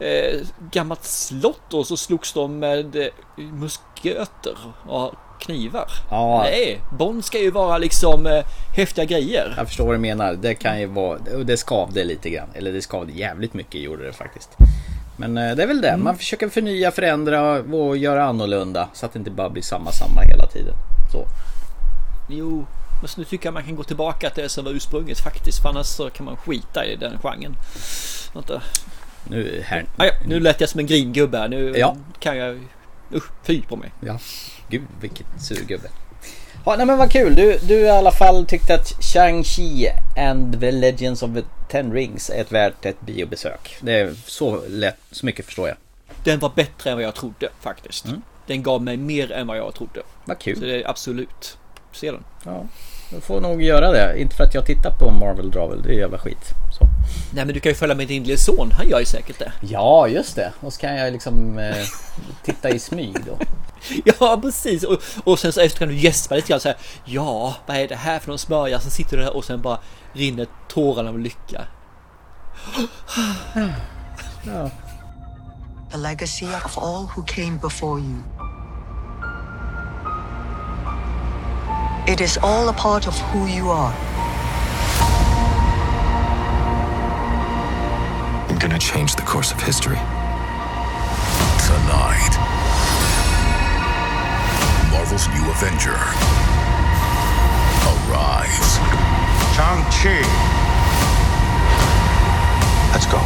[0.00, 0.40] eh,
[0.72, 5.88] gammalt slott och så slogs de med eh, musköter och knivar.
[6.10, 6.42] Ja.
[6.42, 8.44] Nej, Bond ska ju vara liksom eh,
[8.76, 9.54] häftiga grejer.
[9.56, 10.34] Jag förstår vad du menar.
[10.34, 11.18] Det kan ju vara...
[11.44, 12.48] Det skavde lite grann.
[12.54, 14.50] Eller det skavde jävligt mycket gjorde det faktiskt.
[15.16, 15.96] Men eh, det är väl det.
[15.96, 18.88] Man försöker förnya, förändra och göra annorlunda.
[18.92, 20.74] Så att det inte bara blir samma, samma hela tiden.
[21.12, 21.26] Så.
[22.28, 22.66] Jo,
[23.00, 25.62] men så nu tycker jag man kan gå tillbaka till det som var ursprunget faktiskt.
[25.62, 27.56] För annars så kan man skita i den genren.
[28.34, 28.62] Vänta.
[29.28, 29.84] Nu här...
[29.96, 31.48] Ah, ja, nu lät jag som en gringubbe här.
[31.48, 31.96] Nu Ja.
[32.18, 32.58] kan jag...
[33.14, 33.90] Usch, fy på mig.
[34.00, 34.18] Ja.
[34.68, 35.88] Gud vilket surgubbe.
[36.66, 37.34] Ja, nej men vad kul.
[37.34, 42.30] Du, du i alla fall tyckte att Shang-Chi and the Legends of the Ten Rings
[42.30, 43.76] är ett värt ett biobesök.
[43.80, 45.76] Det är så lätt, så mycket förstår jag.
[46.24, 48.04] Den var bättre än vad jag trodde faktiskt.
[48.04, 48.22] Mm.
[48.46, 50.02] Den gav mig mer än vad jag trodde.
[50.24, 50.60] Vad Så kul.
[50.60, 51.58] det är absolut.
[51.92, 52.24] Se den.
[52.44, 52.64] Ja,
[53.10, 54.20] du får nog göra det.
[54.20, 56.50] Inte för att jag tittar på Marvel Dravel, det är jävla skit.
[57.32, 58.72] Nej men du kan ju följa med din lille son.
[58.72, 59.52] Han gör ju säkert det.
[59.60, 60.52] Ja, just det.
[60.60, 61.86] Och så kan jag liksom eh,
[62.42, 63.38] titta i smyg då.
[64.04, 64.84] Ja precis.
[64.84, 66.76] Och, och sen så efter kan du gäspa lite grann så här.
[67.04, 68.80] Ja, vad är det här för någon smörja?
[68.80, 69.78] Så sitter du där och sen bara
[70.12, 71.64] rinner tårarna av lycka.
[75.90, 78.22] The legacy of all who came before you.
[82.06, 84.19] It is all a part of who you are.
[88.60, 89.96] Gonna change the course of history.
[91.66, 92.34] Tonight,
[94.92, 95.96] Marvel's new Avenger
[97.88, 98.78] arrives.
[99.56, 100.20] Shang-Chi.
[102.92, 103.18] Let's go.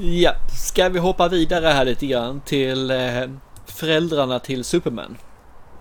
[0.00, 3.22] Ja, ska vi hoppa vidare här lite grann till eh,
[3.66, 5.16] föräldrarna till Superman?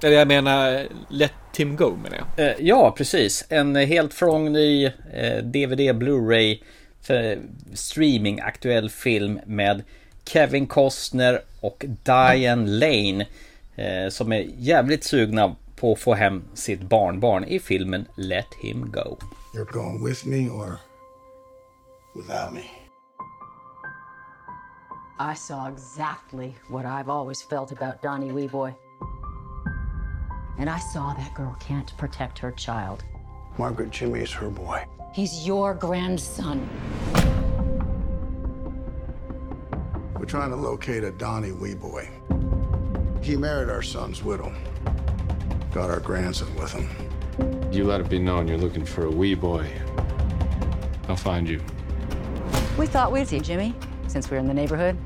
[0.03, 2.49] Eller jag menar, Let Him Go menar jag.
[2.49, 3.45] Eh, ja, precis.
[3.49, 6.63] En helt från ny eh, DVD Blu-ray
[7.01, 7.39] för
[7.73, 9.83] streaming aktuell film med
[10.25, 13.25] Kevin Costner och Diane Lane
[13.75, 18.91] eh, som är jävligt sugna på att få hem sitt barnbarn i filmen Let Him
[18.91, 19.17] Go.
[19.53, 20.79] You're going with me or
[22.15, 22.63] without me?
[25.19, 28.73] I saw exactly what I've always felt about Donnie Weeboy.
[30.57, 33.03] And I saw that girl can't protect her child.
[33.57, 34.85] Margaret Jimmy's her boy.
[35.13, 36.67] He's your grandson.
[40.15, 42.09] We're trying to locate a Donnie Weeboy.
[43.23, 44.53] He married our son's widow.
[45.73, 46.89] Got our grandson with him.
[47.71, 49.71] You let it be known you're looking for a wee boy.
[51.07, 51.61] I'll find you.
[52.77, 53.75] We thought we'd see Jimmy,
[54.07, 54.97] since we're in the neighborhood.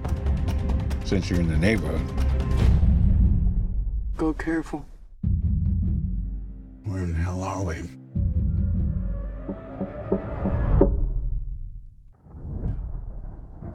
[1.03, 2.01] Since you're in the neighborhood.
[4.17, 4.85] Go careful.
[6.91, 7.75] Where in the hell are we?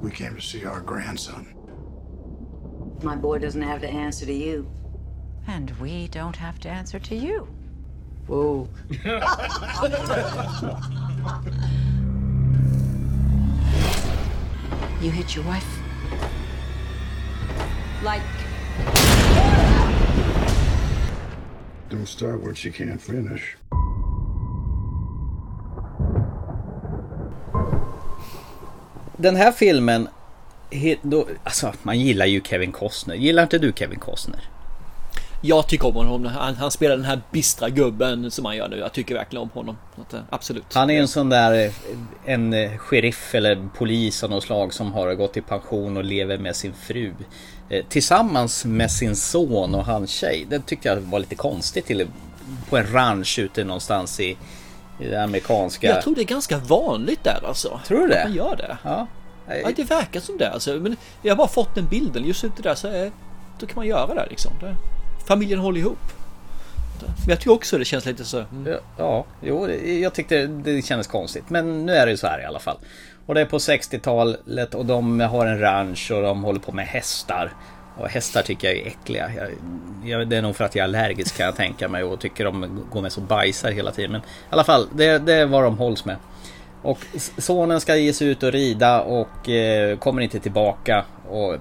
[0.03, 1.55] We came to see our grandson.
[3.03, 4.71] My boy doesn't have to answer to you.
[5.47, 7.49] And we don't have to answer to you.
[8.27, 8.69] Whoa.
[15.01, 15.79] you hit your wife?
[18.03, 18.21] Like,
[21.91, 23.57] Don't start what you can't finish.
[29.17, 30.09] Den här filmen,
[31.03, 33.15] då, alltså man gillar ju Kevin Costner.
[33.15, 34.41] Gillar inte du Kevin Costner?
[35.41, 36.25] Jag tycker om honom.
[36.25, 38.79] Han, han spelar den här bistra gubben som han gör nu.
[38.79, 39.77] Jag tycker verkligen om honom.
[40.13, 40.65] Eh, absolut.
[40.75, 41.73] Han är en sån där, eh,
[42.25, 46.39] en eh, sheriff eller polis av något slag som har gått i pension och lever
[46.39, 47.13] med sin fru.
[47.89, 50.47] Tillsammans med sin son och hans tjej.
[50.51, 52.07] Det tyckte jag var lite konstigt till
[52.69, 54.37] på en ranch ute någonstans i,
[55.01, 55.87] i det amerikanska.
[55.87, 57.81] Jag tror det är ganska vanligt där alltså.
[57.87, 58.23] Tror du det?
[58.23, 58.79] Att man gör det.
[58.83, 59.07] Ja.
[59.49, 60.71] Ja, det verkar som det alltså.
[60.71, 62.25] Men jag har bara fått den bilden.
[62.25, 63.11] Just ute där så är,
[63.61, 64.53] då kan man göra det liksom.
[64.61, 64.77] Det,
[65.27, 65.99] familjen håller ihop.
[67.01, 68.39] Men jag tycker också det känns lite så.
[68.39, 68.73] Mm.
[68.73, 71.51] Ja, Ja, jo, jag tyckte det kändes konstigt.
[71.51, 72.77] Men nu är det ju så här i alla fall.
[73.27, 76.87] Och det är på 60-talet och de har en ranch och de håller på med
[76.87, 77.53] hästar.
[77.99, 79.31] Och hästar tycker jag är äckliga.
[79.37, 79.49] Jag,
[80.05, 82.45] jag, det är nog för att jag är allergisk kan jag tänka mig och tycker
[82.45, 84.13] de går med så bajsar hela tiden.
[84.13, 86.17] Men i alla fall, det, det är vad de hålls med.
[86.83, 86.99] Och
[87.39, 91.05] sonen ska ge sig ut och rida och eh, kommer inte tillbaka.
[91.29, 91.57] Och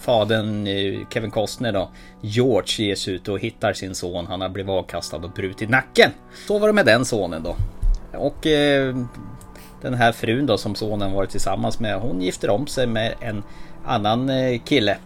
[0.00, 4.26] fadern eh, Kevin Costner då, George ger sig ut och hittar sin son.
[4.26, 6.10] Han har blivit avkastad och brutit nacken.
[6.46, 7.56] Så var det med den sonen då.
[8.18, 8.96] Och eh,
[9.82, 13.42] den här frun då som sonen varit tillsammans med, hon gifter om sig med en
[13.84, 14.96] annan eh, kille.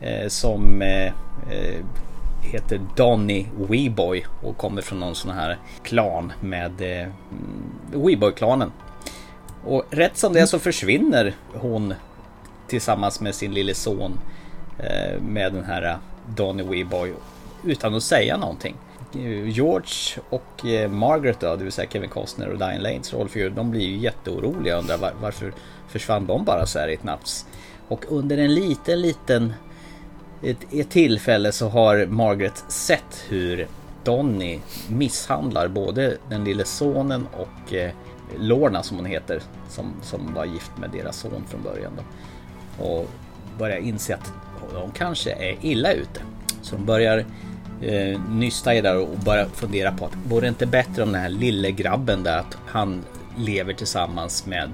[0.00, 1.84] Eh, som eh, eh
[2.42, 7.12] heter Donny Weeboy och kommer från någon sån här klan med eh, mm,
[7.92, 8.72] Weeboy-klanen.
[9.64, 11.94] Och rätt som det är så försvinner hon
[12.68, 14.20] tillsammans med sin lille son
[14.78, 15.96] eh, med den här eh,
[16.36, 17.12] Donny Weeboy
[17.64, 18.76] utan att säga någonting.
[19.14, 23.70] Eh, George och Margaret då, det vill säga Kevin Costner och Diane Lanes rollfigur, de
[23.70, 25.52] blir ju jätteoroliga och undrar varför
[25.88, 27.46] försvann de bara så här i ett nafs.
[27.88, 29.52] Och under en liten, liten
[30.42, 33.68] ett, ett tillfälle så har Margaret sett hur
[34.04, 37.90] Donny misshandlar både den lille sonen och eh,
[38.38, 41.92] Lorna som hon heter, som, som var gift med deras son från början.
[41.96, 42.02] Då.
[42.78, 43.10] Och
[43.58, 44.32] börjar inse att
[44.72, 46.20] de kanske är illa ute.
[46.62, 47.24] Så de börjar
[47.82, 51.12] eh, nysta i det där och börjar fundera på att vore det inte bättre om
[51.12, 53.04] den här lille grabben där att han
[53.36, 54.70] lever tillsammans med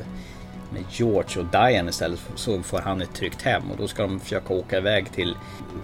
[0.75, 4.21] med George och Diane istället så får han ett tryggt hem och då ska de
[4.21, 5.37] försöka åka iväg till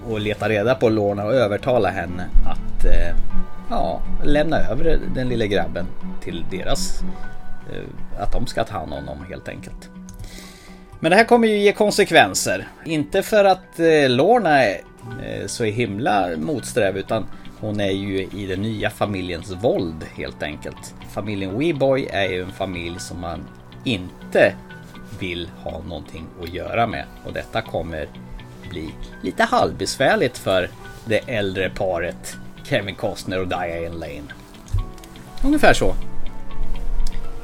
[0.08, 3.16] och leta reda på Lorna och övertala henne att eh,
[3.70, 5.86] ja, lämna över den lilla grabben
[6.20, 7.02] till deras
[7.72, 9.90] eh, att de ska ta hand om honom helt enkelt.
[11.00, 12.68] Men det här kommer ju ge konsekvenser.
[12.84, 14.80] Inte för att eh, Lorna är
[15.24, 17.26] eh, så himla motsträv utan
[17.60, 20.94] hon är ju i den nya familjens våld helt enkelt.
[21.10, 23.48] Familjen Weeboy är ju en familj som man
[23.84, 24.54] inte
[25.18, 28.08] vill ha någonting att göra med och detta kommer
[28.70, 28.90] bli
[29.22, 30.70] lite halvbesvärligt för
[31.04, 34.32] det äldre paret Kevin Costner och Diane Lane.
[35.44, 35.94] Ungefär så.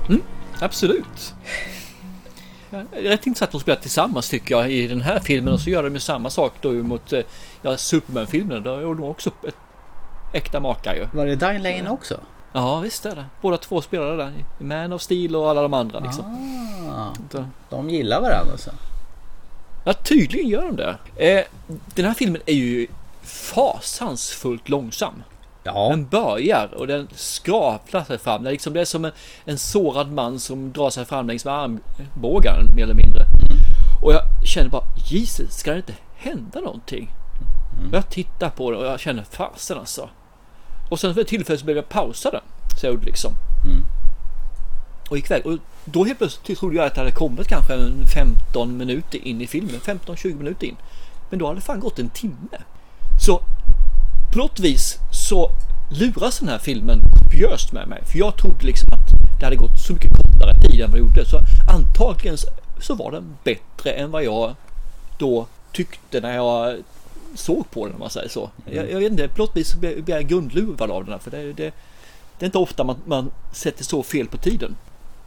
[0.09, 0.23] Mm,
[0.61, 1.35] absolut.
[2.93, 5.71] Är Rätt intressant att de spelar tillsammans tycker jag i den här filmen och så
[5.71, 7.21] gör de ju samma sak då mot eh,
[7.63, 8.63] ja, Superman-filmen.
[8.63, 9.55] Där gjorde de också ett
[10.33, 11.07] äkta makar ju.
[11.13, 12.21] Var det Diane Lane också?
[12.53, 13.25] Ja visst är det.
[13.41, 14.33] Båda två spelade där.
[14.59, 16.25] Man of Steel och alla de andra liksom.
[16.97, 18.71] Ah, Så- de gillar varandra alltså.
[19.85, 20.97] Ja tydligen gör de det.
[21.39, 21.45] Eh,
[21.95, 22.87] den här filmen är ju
[23.23, 25.23] fasansfullt långsam.
[25.67, 28.43] Ja, Den börjar och den skraplar sig fram.
[28.43, 29.13] Det är, liksom, det är som en,
[29.45, 33.27] en sårad man som drar sig fram längs med armbågen mer eller mindre.
[34.03, 37.11] Och jag känner bara, Jesus, ska det inte hända någonting?
[37.89, 40.09] Och jag tittar på det och jag känner, fasen alltså.
[40.91, 42.41] Och sen för ett tillfälle så blev jag pausa den.
[42.81, 43.33] Så jag gjorde liksom.
[45.11, 45.47] Och gick iväg.
[45.47, 49.41] Och då helt plötsligt trodde jag att det hade kommit kanske en 15 minuter in
[49.41, 49.81] i filmen.
[49.81, 50.77] 15-20 minuter in.
[51.31, 52.59] Men då hade det fan gått en timme.
[53.27, 53.41] Så
[54.33, 55.51] på något vis så
[56.01, 58.03] luras den här filmen bjöst med mig.
[58.05, 61.05] För jag trodde liksom att det hade gått så mycket kortare tid än vad det
[61.05, 61.25] gjorde.
[61.27, 61.39] Så
[61.75, 62.49] antagligen så-
[62.81, 64.55] så var den bättre än vad jag
[65.19, 66.77] då tyckte när jag
[67.35, 68.51] såg på den om man säger så.
[68.71, 71.19] Jag, jag vet inte, på något vis så blir jag grundluvad av den här.
[71.19, 71.53] För det, det,
[72.39, 74.77] det är inte ofta man, man sätter så fel på tiden.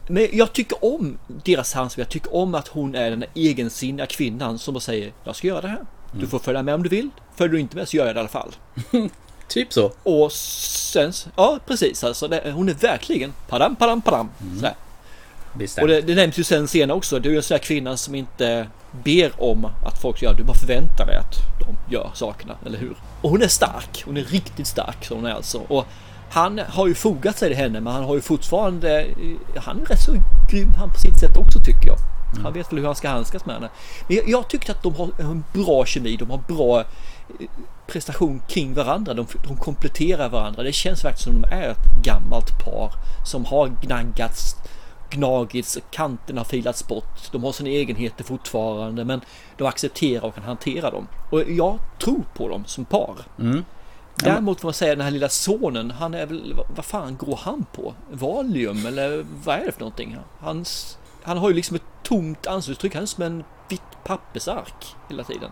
[0.08, 2.02] Men jag tycker om deras handspel.
[2.02, 5.60] Jag tycker om att hon är den egensinniga kvinnan som bara säger jag ska göra
[5.60, 5.80] det här.
[6.12, 7.10] Du får följa med om du vill.
[7.36, 8.50] Följer du inte med så gör jag det i alla fall.
[9.50, 9.92] typ så.
[10.02, 12.28] Och sen, ja precis alltså.
[12.28, 14.28] Det, hon är verkligen padam, padam, padam.
[14.56, 14.74] Sådär.
[15.52, 15.82] Bestämt.
[15.82, 17.18] Och det, det nämns ju sen senare också.
[17.18, 18.66] Du är en sån här kvinna som inte
[19.04, 20.34] ber om att folk göra.
[20.34, 22.96] Du bara förväntar dig att de gör sakerna, eller hur?
[23.22, 24.02] Och hon är stark.
[24.06, 25.58] Hon är riktigt stark, så hon är alltså.
[25.58, 25.86] Och
[26.30, 29.06] han har ju fogat sig till henne, men han har ju fortfarande...
[29.56, 30.12] Han är rätt så
[30.50, 31.96] grym han på sitt sätt också tycker jag.
[32.42, 33.68] Han vet väl hur han ska handskas med henne.
[34.08, 36.16] Men jag, jag tyckte att de har en bra kemi.
[36.16, 36.84] De har bra
[37.90, 39.14] prestation kring varandra.
[39.14, 40.62] De, de kompletterar varandra.
[40.62, 42.92] Det känns faktiskt som de är ett gammalt par
[43.26, 44.56] som har gnaggats,
[45.10, 47.32] gnagits, kanterna filats bort.
[47.32, 49.20] De har sina egenheter fortfarande men
[49.56, 51.08] de accepterar och kan hantera dem.
[51.30, 53.16] Och jag tror på dem som par.
[54.24, 57.36] Däremot får man säga den här lilla sonen, han är väl, vad, vad fan går
[57.42, 57.94] han på?
[58.10, 60.16] Valium eller vad är det för någonting?
[60.40, 65.24] Hans, han har ju liksom ett tomt ansiktsuttryck, han är som en vitt pappersark hela
[65.24, 65.50] tiden.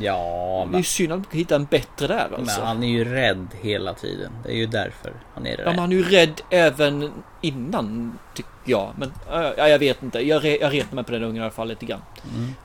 [0.00, 2.60] Ja, Det är men, ju synd att man kan hitta en bättre där men alltså.
[2.62, 4.32] han är ju rädd hela tiden.
[4.44, 5.66] Det är ju därför han är Ja, rädd.
[5.66, 8.92] men han är ju rädd även innan tycker jag.
[8.98, 10.20] Men äh, ja, jag vet inte.
[10.20, 12.02] Jag, re, jag retar mig på den ungen i alla fall lite grann.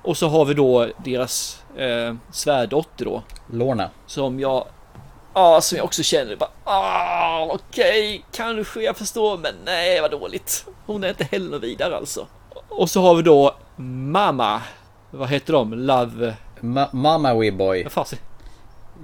[0.02, 3.24] Och så har vi då deras eh, svärdotter då.
[3.52, 3.90] Lorna.
[4.06, 4.66] Som jag
[5.34, 10.66] Ja, som jag också känner bara, ah, okej, kanske jag förstår, men nej, vad dåligt.
[10.86, 12.28] Hon är inte heller vidare alltså.
[12.70, 14.62] Och så har vi då Mama.
[15.12, 15.74] Vad heter de?
[15.74, 16.36] Love...
[16.62, 17.88] Ma- Mama Weeboy.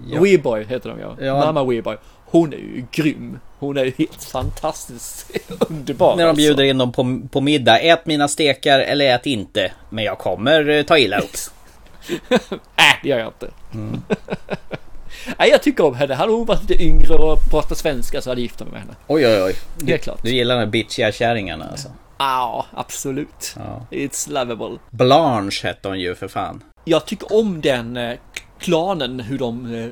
[0.08, 0.22] Ja.
[0.22, 1.16] Weeboy heter de ja.
[1.20, 1.40] Ja.
[1.40, 1.98] Mamma Weeboy.
[2.26, 3.40] Hon är ju grym.
[3.60, 5.32] Hon är ju helt fantastiskt
[5.70, 6.16] underbar.
[6.16, 6.38] När de alltså.
[6.42, 7.80] bjuder in dem på, på middag.
[7.80, 9.72] Ät mina stekar eller ät inte.
[9.90, 11.30] Men jag kommer eh, ta illa upp.
[12.76, 13.50] Nej, det gör jag inte.
[13.74, 14.02] Mm.
[15.40, 16.14] Nej, jag tycker om henne.
[16.14, 18.96] Hade hon varit lite yngre och pratat svenska så hade jag gift mig med henne.
[19.08, 19.56] Oj oj oj.
[19.88, 20.20] Helt klart.
[20.22, 21.88] Du gillar de här bitchiga kärringarna alltså.
[22.18, 23.56] Ja, absolut.
[23.56, 23.86] Ja.
[23.92, 24.78] It's lovable.
[24.90, 26.64] Blanche hette hon ju för fan.
[26.88, 28.18] Jag tycker om den eh,
[28.60, 29.90] klanen, hur de eh,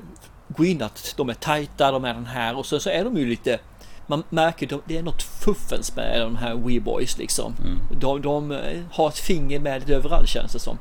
[0.48, 3.18] går in att de är tajta, de är den här och så, så är de
[3.18, 3.60] ju lite
[4.08, 7.56] man märker att det är något fuffens med de här Weeboys liksom.
[8.00, 10.78] De, de eh, har ett finger med lite överallt känns det som.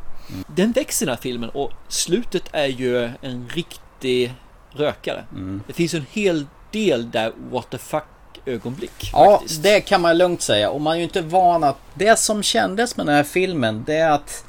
[0.46, 4.34] Den växer den här filmen och slutet är ju en riktig
[4.72, 5.24] rökare.
[5.66, 8.04] Det finns en hel del där what the fuck
[8.46, 9.10] ögonblick.
[9.12, 9.62] Ja, faktiskt.
[9.62, 10.70] det kan man lugnt säga.
[10.70, 11.76] Och man är ju inte van att...
[11.94, 14.44] Det som kändes med den här filmen, det är att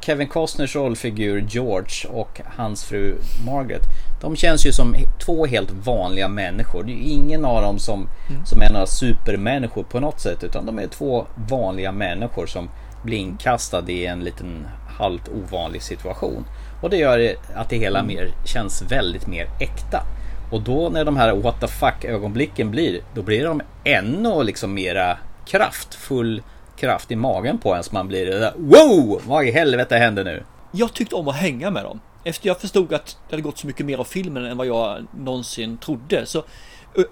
[0.00, 3.82] Kevin Costners rollfigur George och hans fru Margaret.
[4.20, 6.82] De känns ju som två helt vanliga människor.
[6.82, 8.08] Det är ju ingen av dem som,
[8.44, 10.44] som är några supermänniskor på något sätt.
[10.44, 12.68] Utan de är två vanliga människor som
[13.04, 14.66] blir inkastade i en liten
[14.98, 16.44] halvt ovanlig situation.
[16.82, 20.02] Och det gör att det hela mer, känns väldigt mer äkta.
[20.50, 24.74] Och då när de här what the fuck ögonblicken blir, då blir de ännu liksom
[24.74, 26.42] mera kraftfull
[26.80, 29.22] kraft i magen på en så man blir där, wow!
[29.26, 30.44] Vad i helvete händer nu?
[30.72, 32.00] Jag tyckte om att hänga med dem.
[32.24, 35.06] Efter jag förstod att det hade gått så mycket mer av filmen än vad jag
[35.16, 36.44] någonsin trodde så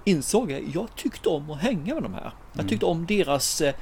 [0.05, 2.33] insåg jag jag tyckte om att hänga med de här.
[2.53, 3.75] Jag tyckte om deras eh,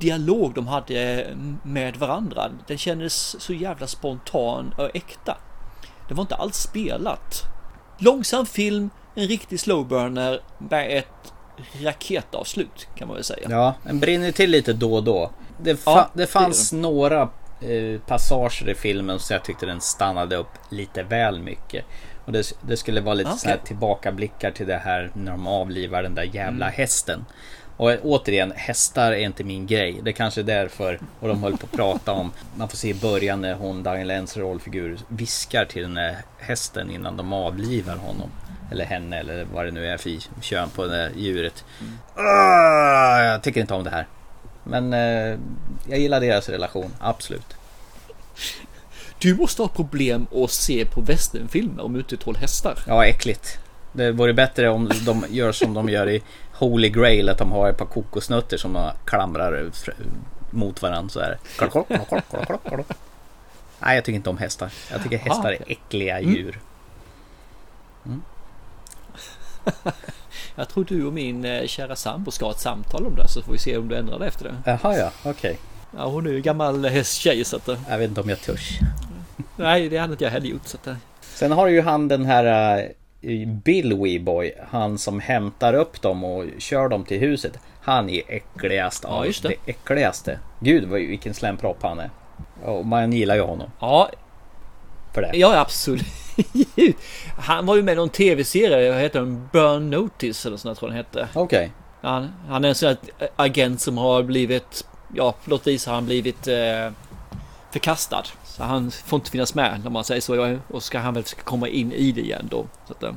[0.00, 2.50] dialog de hade eh, med varandra.
[2.66, 5.36] Den kändes så jävla spontan och äkta.
[6.08, 7.42] Det var inte alls spelat.
[7.98, 11.32] Långsam film, en riktig slowburner med ett
[11.82, 13.46] raketavslut kan man väl säga.
[13.50, 15.30] Ja, den brinner till lite då och då.
[15.62, 17.22] Det, fa- Ja, det fanns några
[17.60, 21.84] eh, passager i filmen så jag tyckte den stannade upp lite väl mycket.
[22.24, 23.38] Och det, det skulle vara lite Okej.
[23.40, 26.74] såna här tillbakablickar till det här när de avlivar den där jävla Mm.
[26.76, 27.24] hästen.
[27.76, 30.00] Och återigen, hästar är inte min grej.
[30.02, 31.00] Det är kanske är därför.
[31.20, 32.32] Och de höll på att prata om.
[32.56, 36.90] Man får se i början när hon, Diane Lenns rollfigur, viskar till den där hästen
[36.90, 38.30] innan de avlivar honom.
[38.70, 41.64] Eller henne eller vad det nu är för kön på det där djuret.
[42.14, 44.06] Ah, jag tycker inte om det här.
[44.64, 45.38] Men eh,
[45.88, 47.56] jag gillar deras relation, absolut.
[49.18, 52.78] Du måste ha problem att se på westernfilmer om du inte tål hästar.
[52.86, 53.58] Ja, äckligt.
[53.92, 57.68] Det vore bättre om de gör som de gör i Holy Grail, att de har
[57.68, 59.70] ett par kokosnötter som de klamrar
[60.50, 61.38] mot varandra så här.
[63.78, 64.72] Nej, jag tycker inte om hästar.
[64.90, 66.60] Jag tycker hästar är äckliga djur.
[70.56, 73.42] Jag tror du och min eh, kära sambo ska ha ett samtal om det så
[73.42, 74.54] får vi se om du ändrar dig efter det.
[74.82, 75.58] Jaha, ja, okej.
[75.96, 77.68] Ja, hon är ju gammal hästtjej så att...
[77.68, 78.78] eh, Jag vet inte om jag törs.
[79.56, 80.86] Nej, det hade inte jag heller gjort så att...
[80.86, 82.76] eh, Sen har ju han den här
[83.22, 87.58] eh, Bill Weeboy, han som hämtar upp dem och kör dem till huset.
[87.82, 89.48] Han är äckligast Ja, av just det.
[89.48, 90.38] det äckligaste.
[90.60, 92.10] Gud vilken slämpropp han är.
[92.64, 94.08] Och man gillar ju honom Ja,
[95.14, 95.30] för det.
[95.34, 96.06] ja absolut.
[97.38, 99.48] Han var ju med i någon tv-serie, vad heter den?
[99.52, 101.38] Burn Notice eller sånt tror jag den hette.
[101.38, 101.72] Okej.
[102.00, 102.98] Han, han är en sån här
[103.36, 106.90] agent som har blivit, ja, låt visa har han blivit eh,
[107.70, 108.24] förkastad.
[108.44, 110.58] Så han får inte finnas med när man säger så.
[110.68, 112.66] Och ska han väl ska komma in i det igen då.
[112.86, 113.12] Så att, eh,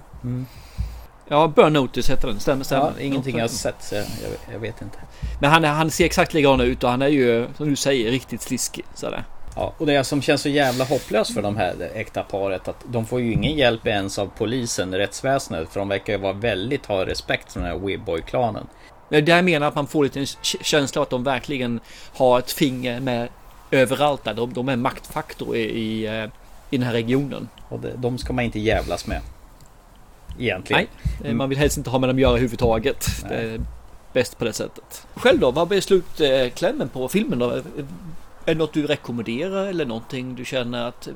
[1.27, 2.39] Ja, Burn Notice heter den.
[2.39, 2.93] Stämmer, stämmer.
[2.97, 4.05] Ja, ingenting jag har sett så jag,
[4.53, 4.97] jag, vet inte.
[5.41, 8.41] Men han, han ser exakt likadan ut och han är ju, som du säger, riktigt
[8.41, 8.85] sliskig.
[8.95, 9.23] Sådär.
[9.55, 12.85] Ja, och det som känns så jävla hopplöst för de här det äkta paret att
[12.87, 15.69] de får ju ingen hjälp ens av polisen, rättsväsendet.
[15.69, 18.67] För de verkar ju vara väldigt ha respekt för den här Weeboy-klanen.
[19.09, 20.25] Men där menar att man får lite en
[20.61, 21.79] känsla att de verkligen
[22.13, 23.29] har ett finger med
[23.71, 24.33] överallt där.
[24.33, 26.23] De, de är maktfaktor i, i, eh,
[26.69, 27.49] i den här regionen.
[27.69, 29.21] Och det, de ska man inte jävlas med.
[30.39, 30.87] Egentligen.
[31.21, 33.25] Nej, eh, man vill helst inte ha med dem att göra överhuvudtaget.
[33.29, 33.61] Det
[34.13, 35.07] bäst på det sättet.
[35.15, 35.51] Själv då?
[35.51, 37.61] Vad blir slutklämmen på filmen då?
[38.45, 41.07] Är det något du rekommenderar eller någonting du känner att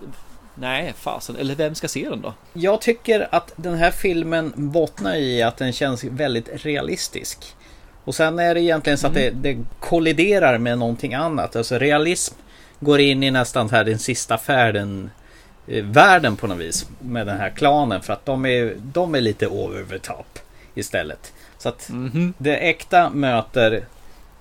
[0.60, 1.36] Nej, fasen.
[1.36, 2.34] Eller vem ska se den då?
[2.54, 7.56] Jag tycker att den här filmen bottnar i att den känns väldigt realistisk.
[8.04, 11.56] Och sen är det egentligen så att det, det kolliderar med någonting annat.
[11.56, 12.36] Alltså realism
[12.80, 15.10] går in i nästan här den sista färden
[15.68, 19.22] eh, världen på något vis med den här klanen för att de är, de är
[19.22, 20.40] lite over the top
[20.76, 21.34] istället.
[21.58, 21.92] Så att
[22.38, 23.86] det äkta möter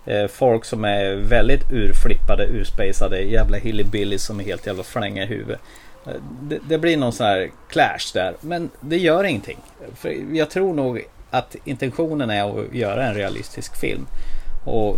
[0.07, 5.27] Eh, folk som är väldigt urflippade, urspacade, jävla hillbillies som är helt jävla flänga i
[5.27, 5.61] huvudet.
[6.07, 8.35] Eh, det, det blir någon sån här clash där.
[8.41, 9.59] Men det gör ingenting.
[9.95, 14.07] För jag tror nog att intentionen är att göra en realistisk film.
[14.65, 14.97] Och,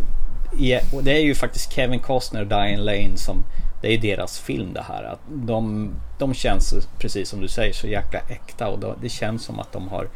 [0.92, 3.36] och det är ju faktiskt Kevin Costner och Diane Lane som
[3.82, 5.04] det är deras film det här.
[5.04, 9.44] Att de, de känns precis som du säger så jäkla äkta och då- det känns
[9.44, 10.08] som att de har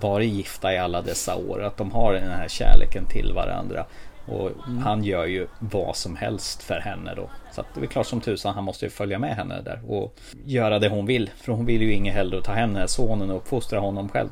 [0.00, 1.62] varit gifta i alla dessa år.
[1.62, 3.86] Att de har den här kärleken till varandra.
[4.26, 4.50] Och
[4.82, 7.30] han gör ju vad som helst för henne då.
[7.52, 10.14] Så att det är klart som tusan han måste ju följa med henne där och
[10.44, 11.30] göra det hon vill.
[11.36, 14.08] För hon vill ju inget hellre att ta hem den här sonen och uppfostra honom
[14.08, 14.28] själv.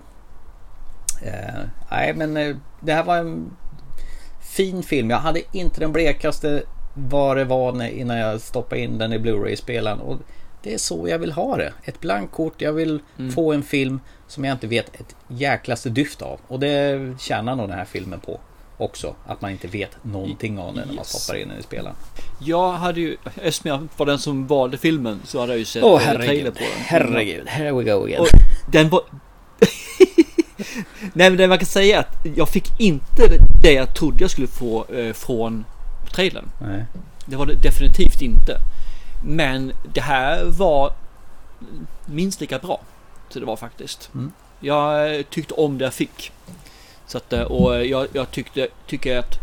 [1.23, 3.57] Eh, nej men eh, det här var en
[4.41, 5.11] fin film.
[5.11, 6.63] Jag hade inte den blekaste
[6.95, 10.01] vad det var när, innan jag stoppade in den i Blu-ray-spelaren.
[10.01, 10.19] Och
[10.63, 11.73] det är så jag vill ha det.
[11.85, 12.61] Ett blankt kort.
[12.61, 13.01] Jag vill
[13.35, 16.41] få en film som jag inte vet ett jäklaste dyft av.
[16.49, 18.41] Och det tjänar nog den här filmen på
[18.83, 19.15] också.
[19.27, 21.97] Att man inte vet någonting om den när man stoppar in den i spelaren.
[22.39, 25.83] Jag hade ju, eftersom jag var den som valde filmen så hade jag ju sett
[25.83, 26.69] eh, trailer på den.
[26.79, 27.49] Herregud.
[27.49, 28.21] Here we go again.
[28.21, 28.29] Och
[28.73, 29.03] den var...
[31.13, 33.23] Nej men det man kan säga är att jag fick inte
[33.63, 35.65] det jag trodde jag skulle få eh, från
[36.13, 36.49] trailern.
[36.61, 36.85] Nej.
[37.27, 38.59] Det var det definitivt inte.
[39.25, 40.93] Men det här var
[42.07, 42.81] minst lika bra.
[43.29, 44.11] Så det var faktiskt.
[44.15, 44.33] Mm.
[44.61, 46.33] Jag eh, tyckte om det jag fick.
[47.13, 49.39] Så att, eh, och jag, jag tyckte, tycker att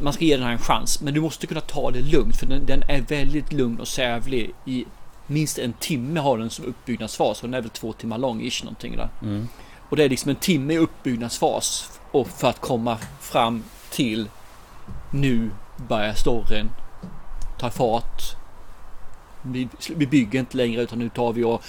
[0.00, 1.00] man ska ge den här en chans.
[1.00, 2.36] Men du måste kunna ta det lugnt.
[2.36, 4.54] För den, den är väldigt lugn och sävlig.
[4.64, 4.84] I
[5.26, 7.42] minst en timme har den som uppbyggnadsfas.
[7.42, 9.08] Och den är väl två timmar lång ish någonting där.
[9.22, 9.48] Mm.
[9.88, 11.90] Och det är liksom en timme i uppbyggnadsfas.
[12.10, 14.28] Och för att komma fram till
[15.10, 15.50] nu
[15.88, 16.70] börjar storyn
[17.58, 18.22] ta fart.
[19.42, 21.62] Vi, vi bygger inte längre utan nu tar vi och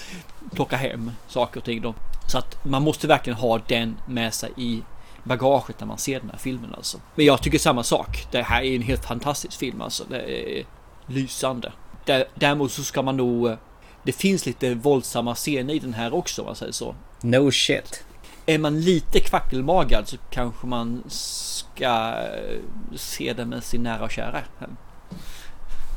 [0.52, 1.94] plockar hem saker och ting då.
[2.30, 4.82] Så att man måste verkligen ha den med sig i
[5.24, 6.98] bagaget när man ser den här filmen alltså.
[7.16, 8.28] Men jag tycker samma sak.
[8.32, 10.04] Det här är en helt fantastisk film alltså.
[10.10, 10.66] Det är
[11.08, 11.72] lysande.
[12.06, 13.48] Dä- Däremot så ska man nog...
[13.48, 13.58] eh,
[14.04, 16.96] Det finns lite våldsamma scener i den här också om man säger så.
[17.22, 18.04] No shit.
[18.46, 22.60] Är man lite kvackelmagad så kanske man ska eh,
[22.96, 24.42] se den med sin nära och kära.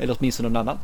[0.00, 0.78] Eller åtminstone någon annan.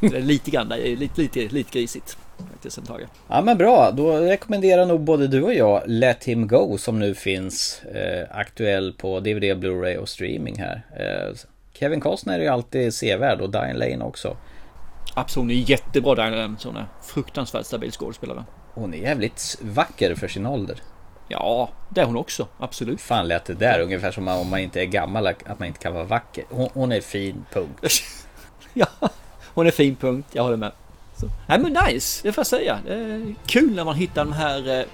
[0.26, 2.18] Lite grann, lite, lite, lite grisigt.
[2.52, 3.06] Faktiskt en tag.
[3.28, 7.14] Ja men bra, då rekommenderar nog både du och jag Let Him Go som nu
[7.14, 10.82] finns eh, aktuell på DVD, Blu-ray och streaming här.
[10.96, 11.36] Eh,
[11.72, 14.36] Kevin Costner är ju alltid sevärd och Diane Lane också.
[15.14, 16.56] Absolut, hon är jättebra Diana Lemon.
[16.64, 18.44] Hon är fruktansvärt stabil skådespelare.
[18.74, 20.82] Hon är jävligt vacker för sin ålder.
[21.28, 22.48] Ja, det är hon också.
[22.58, 23.00] Absolut.
[23.00, 25.94] Fan lät det där ungefär som om man inte är gammal att man inte kan
[25.94, 26.44] vara vacker.
[26.50, 28.02] Hon, hon är fin, punkt.
[28.74, 28.86] ja,
[29.54, 30.28] hon är fin punkt.
[30.32, 30.72] Jag håller med.
[31.20, 31.30] Så.
[31.46, 32.78] Nej men nice, det får jag säga.
[32.84, 34.86] Det är kul när man hittar de här eh,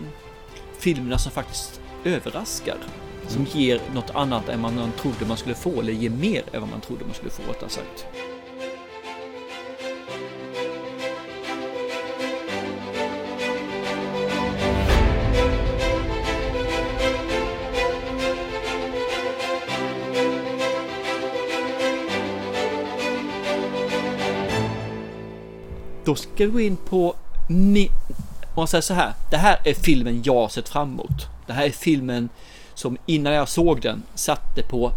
[0.78, 2.76] filmerna som faktiskt överraskar.
[3.28, 6.70] Som ger något annat än man trodde man skulle få, eller ger mer än vad
[6.70, 8.06] man trodde man skulle få rättare sagt.
[26.04, 27.16] Då ska vi gå in på
[28.54, 29.12] om man säger så här.
[29.30, 31.28] Det här är filmen jag har sett fram emot.
[31.46, 32.28] Det här är filmen
[32.74, 34.92] som innan jag såg den satte på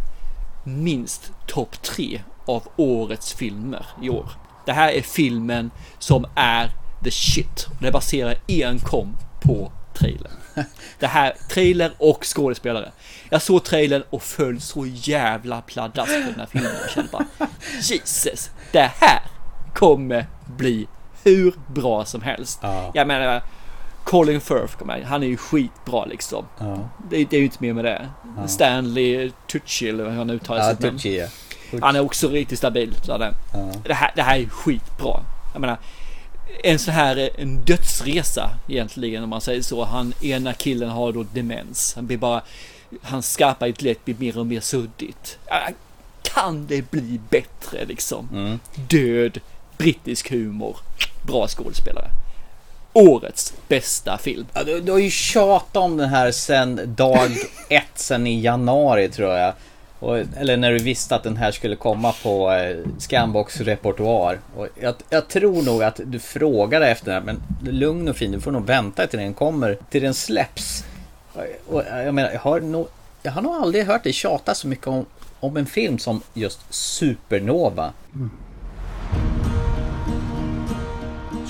[0.64, 4.30] minst topp tre av årets filmer i år.
[4.66, 6.72] Det här är filmen som är
[7.04, 7.68] the shit.
[7.82, 10.32] Det baserar enkom på trailern.
[11.00, 12.92] Det här, trailer och skådespelare.
[13.30, 16.72] Jag såg trailern och föll så jävla pladask för den här filmen.
[16.82, 17.26] Jag kände bara
[17.82, 19.22] Jesus, det här
[19.74, 20.28] kommer
[20.58, 20.88] bli
[21.24, 22.60] hur bra som helst.
[22.62, 22.92] Ja.
[22.94, 23.42] Jag menar,
[24.04, 26.46] Colin Firth kommer han är ju skitbra liksom.
[26.58, 28.10] Ja, Det, det är ju inte mer med det.
[28.48, 30.98] Stanley Tucci eller hur han uttalar ja sitt namn.
[30.98, 31.28] Tucci ja.
[31.82, 32.96] Han är också riktigt stabil.
[33.04, 33.34] Så det.
[33.54, 33.72] Ja.
[33.84, 35.20] Det, här, det här är skitbra.
[35.54, 35.78] Jag menar,
[36.64, 39.84] en sån här en dödsresa egentligen om man säger så.
[39.86, 41.94] Han ena killen har då demens.
[41.96, 42.42] Han blir bara,
[43.02, 45.38] hans skarpa intellekt blir mer och mer suddigt.
[45.48, 45.60] Ja,
[46.22, 48.30] Kan det bli bättre liksom?
[48.34, 48.60] Mm.
[48.76, 49.40] Död,
[49.78, 50.78] brittisk humor,
[51.22, 52.10] bra skådespelare.
[52.94, 54.46] Årets bästa film.
[54.54, 57.30] Ja, du, du har ju tjatat om den här sen dag
[57.70, 59.54] ett, sen i januari tror jag.
[60.00, 64.40] Och, eller när du visste att den här skulle komma på eh, Scambox repertoar.
[64.56, 67.42] Och jag, jag tror nog att du frågade efter den här, men
[67.74, 70.86] lugn och fin, du får nog vänta till den kommer, till den släpps.
[71.34, 71.44] Och,
[71.76, 72.88] och, jag menar, jag har nog,
[73.24, 75.06] jag har nog aldrig hört dig tjata så mycket om,
[75.40, 77.94] om en film som just Supernova.
[78.14, 78.47] It's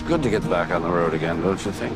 [0.08, 1.94] good to get back on the road again, don't you think?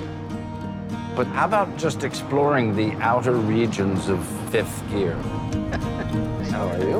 [1.16, 5.14] But how about just exploring the outer regions of fifth gear?
[6.51, 6.99] how are you?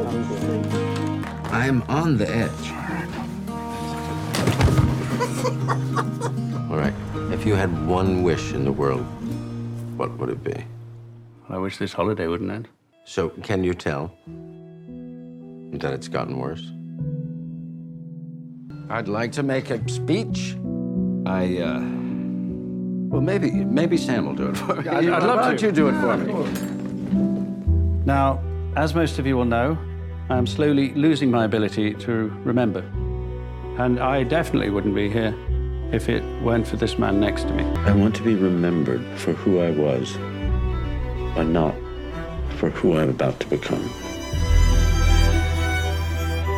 [1.52, 2.72] I'm on the edge.
[6.72, 6.94] All right.
[7.34, 9.06] If you had one wish in the world,
[9.98, 10.64] what would it be?
[11.50, 12.70] I wish this holiday wouldn't end.
[13.04, 14.16] So, can you tell
[15.74, 16.72] that it's gotten worse?
[18.90, 20.56] I'd like to make a speech.
[21.26, 21.80] I, uh.
[23.12, 24.88] Well, maybe maybe Sam will do it for me.
[24.90, 25.50] I'd, I'd love to.
[25.50, 26.34] don't you do it for me?
[28.06, 28.40] Now,
[28.76, 29.78] as most of you will know,
[30.30, 32.84] I am slowly losing my ability to remember.
[33.78, 35.36] And I definitely wouldn't be here
[35.92, 37.64] if it weren't for this man next to me.
[37.64, 40.14] I want to be remembered for who I was,
[41.36, 41.76] but not
[42.58, 43.84] for who I'm about to become.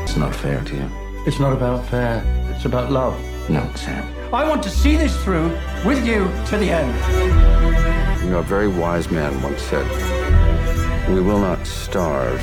[0.04, 0.90] It's not fair to you.
[1.26, 2.24] It's not about fair,
[2.56, 3.20] it's about love.
[3.50, 4.23] No, Sam.
[4.34, 5.52] I want to see this through
[5.86, 8.24] with you to the end.
[8.24, 9.86] You know, a very wise man once said,
[11.08, 12.42] We will not starve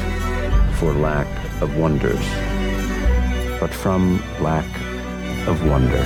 [0.79, 1.27] for lack
[1.61, 2.25] of wonders,
[3.59, 4.69] but from lack
[5.49, 6.05] of wonder.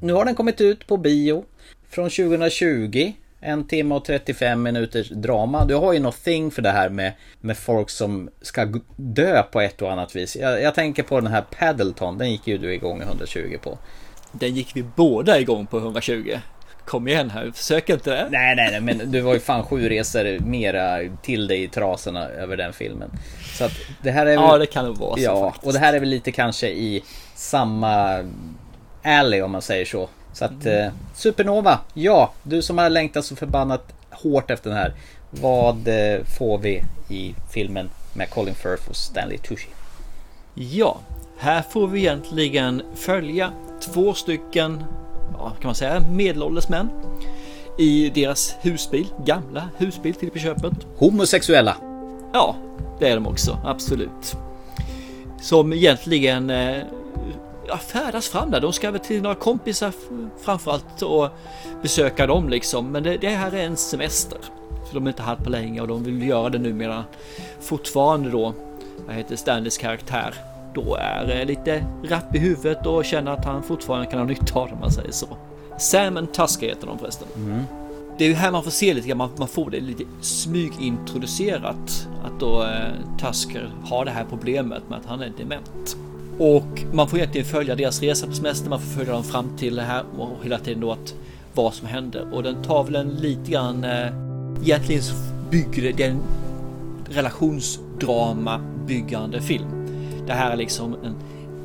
[0.00, 1.44] Nu har den kommit ut på bio
[1.88, 3.12] från 2020.
[3.40, 5.64] En timme och 35 minuters drama.
[5.64, 9.60] Du har ju något thing för det här med, med folk som ska dö på
[9.60, 10.36] ett och annat vis.
[10.36, 13.78] Jag, jag tänker på den här Paddleton, den gick ju du igång i 120 på.
[14.32, 16.38] Den gick vi båda igång på 120.
[16.84, 18.28] Kom igen här, försök inte det.
[18.30, 22.28] Nej, nej, nej, men du var ju fan sju resor mera till dig i trasorna
[22.28, 23.10] över den filmen.
[23.58, 23.72] Så att
[24.02, 24.44] det här är väl...
[24.44, 25.66] Ja, det kan nog vara så Ja, faktiskt.
[25.66, 28.24] och det här är väl lite kanske i samma
[29.02, 30.08] alley om man säger så.
[30.36, 34.94] Så att eh, Supernova, ja, du som har längtat så förbannat hårt efter den här.
[35.30, 39.68] Vad eh, får vi i filmen med Colin Firth och Stanley Tucci?
[40.54, 40.98] Ja,
[41.38, 44.84] här får vi egentligen följa två stycken,
[45.38, 46.88] ja, kan man säga, medelålders män
[47.78, 50.72] i deras husbil, gamla husbil till på köpet.
[50.96, 51.76] Homosexuella.
[52.32, 52.56] Ja,
[52.98, 54.36] det är de också, absolut.
[55.40, 56.82] Som egentligen eh,
[57.68, 58.60] ja, färdas fram där.
[58.60, 59.92] De ska väl till några kompisar
[60.42, 61.28] framförallt och
[61.82, 62.92] besöka dem liksom.
[62.92, 64.38] Men det, det här är en semester.
[64.86, 67.04] För de har inte haft på länge och de vill göra det numera.
[67.60, 68.54] Fortfarande då,
[69.06, 70.34] vad heter Stanleys karaktär,
[70.74, 74.58] då är eh, lite rapp i huvudet och känner att han fortfarande kan ha nytta
[74.58, 75.26] av det om man säger så.
[75.78, 77.28] Sam and Tusker heter de förresten.
[78.18, 82.08] Det är ju här man får se lite grann, man, man får det lite smygintroducerat.
[82.24, 85.96] Att då eh, Tusker har det här problemet med att han är dement.
[86.38, 89.76] Och man får egentligen följa deras resa på semester, man får följa dem fram till
[89.76, 91.14] det här och hela tiden då att
[91.54, 92.28] vad som händer.
[92.34, 94.06] Och den tar väl en lite grann, eh,
[94.62, 95.14] egentligen så
[95.50, 96.20] bygger det, det är en
[97.10, 99.66] relationsdrama byggande film.
[100.26, 101.14] Det här är liksom en,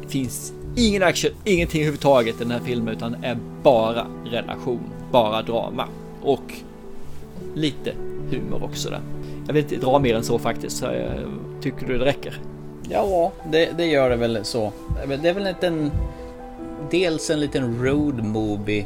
[0.01, 4.79] det finns ingen action, ingenting överhuvudtaget i den här filmen utan är bara relation,
[5.11, 5.85] bara drama
[6.21, 6.53] och
[7.55, 7.93] lite
[8.29, 8.99] humor också där.
[9.47, 10.77] Jag vill inte dra mer än så faktiskt.
[10.77, 12.39] så jag- Tycker du det räcker?
[12.91, 14.71] Ja, det, det gör det väl så.
[15.21, 15.91] Det är väl inte en...
[16.91, 18.85] Dels en liten road movie.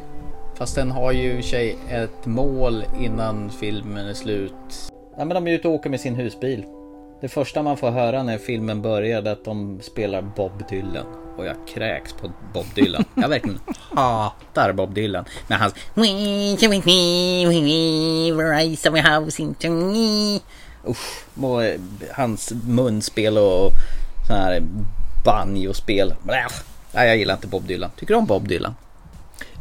[0.55, 4.91] Fast den har ju i sig ett mål innan filmen är slut.
[5.17, 6.65] Ja, men de är ute och åker med sin husbil.
[7.21, 11.05] Det första man får höra när filmen börjar är att de spelar Bob Dylan.
[11.37, 13.03] Och jag kräks på Bob Dylan.
[13.15, 13.59] Jag verkligen
[13.91, 15.25] hatar Bob Dylan.
[15.47, 15.73] Med hans...
[20.87, 21.81] Usch, eh,
[22.13, 23.71] hans munspel och
[24.27, 24.61] sån här
[25.25, 26.13] banjospel.
[26.93, 27.89] Nej, jag gillar inte Bob Dylan.
[27.95, 28.75] Tycker du om Bob Dylan?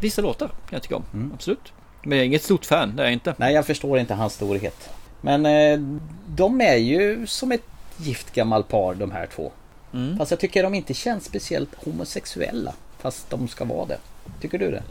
[0.01, 1.73] Vissa låtar kan jag tycka om, absolut.
[2.03, 3.35] Men jag är inget stort fan, det är jag inte.
[3.37, 4.91] Nej, jag förstår inte hans storhet.
[5.21, 5.79] Men eh,
[6.27, 7.67] de är ju som ett
[7.97, 9.53] gift gammalt par de här två.
[9.93, 10.19] Mm.
[10.19, 12.75] Fast jag tycker de inte känns speciellt homosexuella.
[12.99, 13.99] Fast de ska vara det.
[14.41, 14.83] Tycker du det?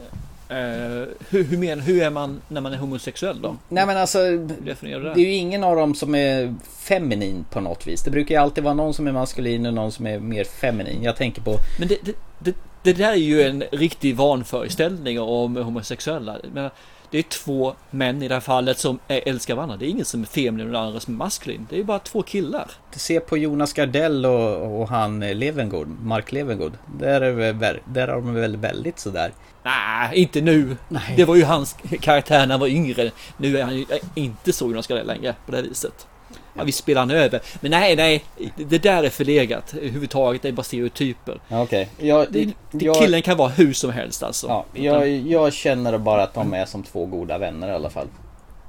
[0.50, 3.56] Eh, hur, hur, men, hur är man när man är homosexuell då?
[3.70, 8.04] Nej men alltså, det är ju ingen av dem som är feminin på något vis.
[8.04, 11.04] Det brukar ju alltid vara någon som är maskulin och någon som är mer feminin.
[11.04, 15.56] Jag tänker på Men det, det, det, det där är ju en riktig vanföreställning om
[15.56, 16.38] homosexuella.
[16.54, 16.70] Men
[17.14, 19.78] det är två män i det här fallet som är- älskar varandra.
[19.78, 21.68] Det är ingen som är feminin och den andra som är maskulin.
[21.70, 22.72] Det är bara två killar.
[22.92, 26.72] Se på Jonas Gardell och, och han eh, Levengood, Mark Levengood.
[27.00, 29.32] Där, är väl, där har de väl väldigt sådär.
[29.64, 30.78] Nej, inte nu.
[30.90, 31.14] Nej.
[31.18, 33.12] Det var ju hans karaktär när han var yngre.
[33.38, 33.86] Nu är han ju
[34.16, 36.08] inte så Jonas Gardell längre på det viset.
[36.56, 37.42] Ja, vi spelar han över.
[37.62, 38.24] Men nej, nej.
[38.56, 39.74] Det där är förlegat.
[39.74, 41.40] Överhuvudtaget, det är bara stereotyper.
[41.50, 41.90] Okej.
[42.00, 44.48] Jag, Det, det, jag- killen kan vara hur som helst alltså.
[44.48, 48.08] Ja, jag, jag känner bara att de är som två goda vänner i alla fall.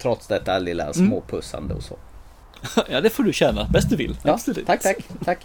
[0.03, 1.97] Trots detta lilla småpussande och så.
[2.91, 3.65] Ja, det får du känna.
[3.73, 4.17] Bäst du vill.
[4.23, 4.67] Ja, Absolut.
[4.67, 5.39] tack, tack, tack.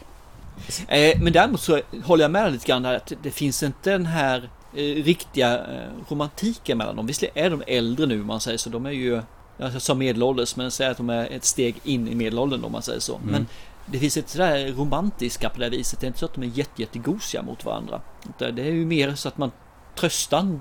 [0.87, 4.05] Eh, men däremot så håller jag med dig lite grann att det finns inte den
[4.05, 5.63] här eh, riktiga eh,
[6.09, 7.07] romantiken mellan dem.
[7.07, 8.69] Visserligen är de äldre nu man säger så.
[8.69, 9.21] De är ju,
[9.59, 12.81] jag sa medelålders, men säg att de är ett steg in i medelåldern om man
[12.81, 13.15] säger så.
[13.15, 13.31] Mm.
[13.31, 13.47] Men
[13.85, 15.99] det finns ett sådär romantiska på det viset.
[15.99, 18.01] Det är inte så att de är jätte, jättegosiga mot varandra.
[18.37, 19.51] Det är ju mer så att man
[19.95, 20.59] tröstande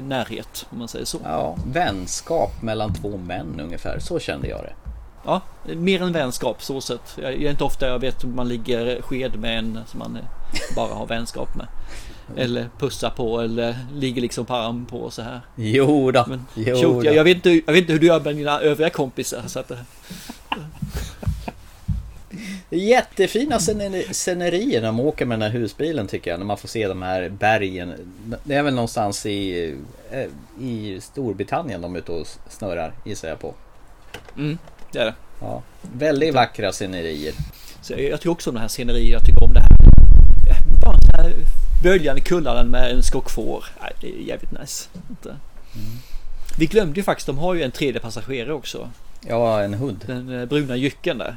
[0.00, 1.18] närhet om man säger så.
[1.24, 3.98] Ja, vänskap mellan två män ungefär.
[3.98, 4.72] Så kände jag det.
[5.24, 7.18] Ja, mer än vänskap så sätt.
[7.22, 10.18] Jag är inte ofta jag vet att man ligger sked med en som man
[10.76, 11.66] bara har vänskap med.
[12.36, 15.40] Eller pussar på eller ligger liksom på arm på så här.
[15.56, 16.24] Jo då.
[16.28, 18.60] Men, jo shoot, jag, jag, vet inte, jag vet inte hur du gör med dina
[18.60, 19.42] övriga kompisar.
[19.46, 19.72] Så att,
[22.70, 23.58] Jättefina
[24.10, 26.38] scenerier när de åker med den här husbilen tycker jag.
[26.38, 27.94] När man får se de här bergen.
[28.44, 29.74] Det är väl någonstans i,
[30.10, 30.26] eh,
[30.60, 33.54] i Storbritannien de är ute och snurrar gissar jag på.
[34.36, 34.58] Mm,
[34.92, 35.14] det är det.
[35.40, 37.34] Ja, väldigt vackra scenerier.
[37.82, 39.18] Så jag, jag tycker också om de här scenerier.
[41.86, 43.64] Böljande kullaren med en skock får.
[44.00, 44.88] Det är jävligt nice.
[45.24, 45.36] Mm.
[46.58, 48.90] Vi glömde ju faktiskt, de har ju en tredje passagerare också.
[49.28, 50.04] Ja, en hund.
[50.06, 51.36] Den eh, bruna jycken där.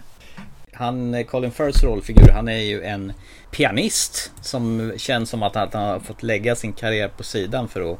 [0.73, 3.13] Han, eh, Colin Firths rollfigur, han är ju en
[3.51, 7.99] pianist som känns som att han har fått lägga sin karriär på sidan för att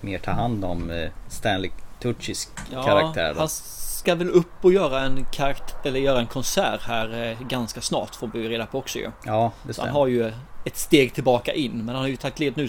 [0.00, 1.70] mer ta hand om eh, Stanley
[2.02, 3.32] Tuccis ja, karaktär.
[3.34, 3.38] Då.
[3.38, 8.14] Han ska väl upp och göra en karaktär, eller göra en konsert här ganska snart
[8.14, 9.10] får vi reda på också ju.
[9.26, 9.74] Ja, det stämmer.
[9.74, 10.32] Så han har ju
[10.64, 12.68] ett steg tillbaka in, men han har ju tagit led nu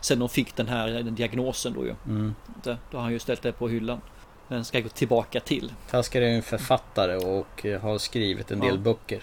[0.00, 1.94] sen de fick den här den diagnosen då ju.
[2.06, 2.34] Mm.
[2.62, 4.00] Då har han ju ställt det på hyllan.
[4.48, 5.72] Den ska gå tillbaka till.
[5.90, 8.76] Tasker är en författare och eh, har skrivit en del ja.
[8.76, 9.20] böcker.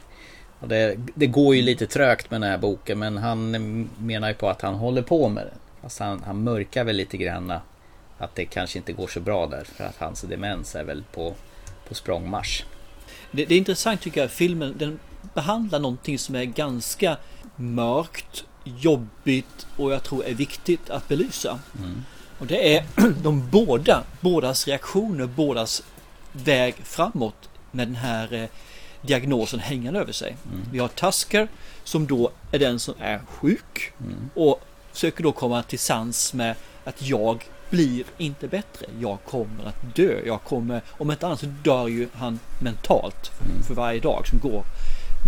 [0.60, 3.52] Det, det, går ju lite trögt med den här boken men han
[3.98, 5.60] menar ju på att han håller på med den.
[5.82, 7.54] Fast han, han mörkar väl lite grann
[8.18, 11.34] att det kanske inte går så bra där för att hans demens är väl på,
[11.88, 12.64] på språngmarsch.
[13.32, 15.00] Det, det är intressant tycker jag, filmen den
[15.34, 17.18] behandlar någonting som är ganska
[17.56, 21.60] mörkt, jobbigt och jag tror är viktigt att belysa.
[21.78, 22.04] Mm.
[22.40, 22.86] Och det är
[23.24, 25.84] de båda, bådas reaktioner, bådas
[26.32, 28.50] väg framåt med den här eh,
[29.02, 30.38] diagnosen hängande över sig.
[30.52, 30.66] Mm.
[30.72, 31.48] Vi har Tasker
[31.84, 34.30] som då är den som är sjuk mm.
[34.34, 38.86] och försöker då komma till sans med att jag blir inte bättre.
[39.00, 40.22] Jag kommer att dö.
[40.26, 43.64] Jag kommer, om inte annat så dör ju han mentalt för, mm.
[43.64, 44.64] för varje dag som går.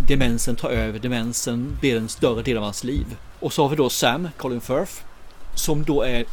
[0.08, 3.06] Demensen tar över, demensen blir en större del av hans liv.
[3.40, 4.94] Och så har vi då Sam, Colin Firth,
[5.56, 6.26] som då är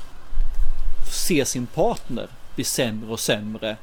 [1.11, 3.77] ser sin partner bli sämre och sämre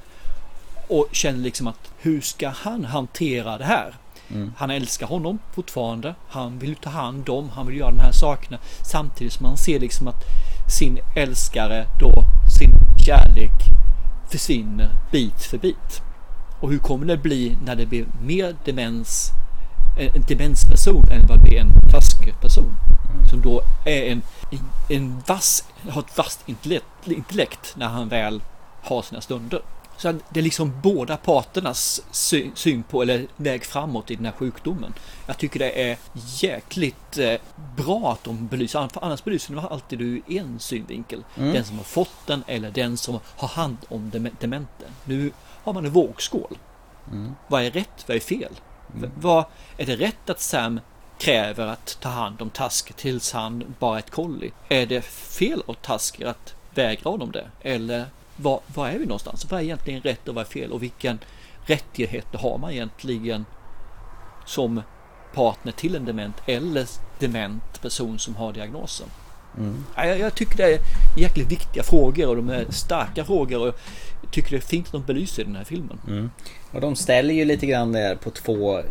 [0.87, 3.95] och känner liksom att hur ska han hantera det här?
[4.29, 4.53] Mm.
[4.57, 6.15] Han älskar honom fortfarande.
[6.29, 8.57] Han vill ta hand om, han vill göra de här sakerna
[8.91, 10.23] samtidigt som han ser liksom att
[10.79, 12.23] sin älskare då,
[12.57, 12.71] sin
[13.05, 13.51] kärlek
[14.31, 16.01] försvinner bit för bit.
[16.61, 19.31] Och hur kommer det bli när det blir mer demens,
[19.97, 22.75] en demensperson än vad det är en taskperson?
[23.13, 23.29] Mm.
[23.29, 24.21] Som då är en,
[24.89, 28.41] en vass, har ett vasst intellekt, intellekt när han väl
[28.81, 29.61] har sina stunder.
[29.97, 32.01] Så det är liksom båda parternas
[32.55, 34.93] syn på eller väg framåt i den här sjukdomen.
[35.27, 35.97] Jag tycker det är
[36.41, 37.33] jäkligt eh,
[37.77, 41.23] bra att de belyser, annars belyser de alltid du en synvinkel.
[41.37, 41.53] Mm.
[41.53, 44.89] Den som har fått den eller den som har hand om dementen.
[45.05, 45.31] Nu
[45.63, 46.57] har man en vågskål.
[47.11, 47.35] Mm.
[47.47, 48.05] Vad är rätt?
[48.07, 48.53] Vad är fel?
[48.95, 49.11] Mm.
[49.15, 49.45] Vad,
[49.77, 50.79] är det rätt att Sam
[51.19, 54.51] kräver att ta hand om Task tills han bara är ett kolli?
[54.69, 57.51] Är det fel åt Tasker att vägra honom det?
[57.61, 59.51] Eller var, var är vi någonstans?
[59.51, 60.71] Vad är egentligen rätt och vad är fel?
[60.71, 61.19] Och vilken
[61.65, 63.45] rättigheter har man egentligen
[64.45, 64.81] som
[65.33, 66.87] partner till en dement eller
[67.19, 69.07] dement person som har diagnosen?
[69.57, 69.85] Mm.
[69.95, 70.79] Jag, jag, tycker det är
[71.17, 73.79] jäkligt viktiga frågor och de är starka frågor och
[74.31, 75.99] tycker det är fint att de belyser den här filmen.
[76.07, 76.31] Mm.
[76.71, 78.81] Och de ställer ju lite grann där på två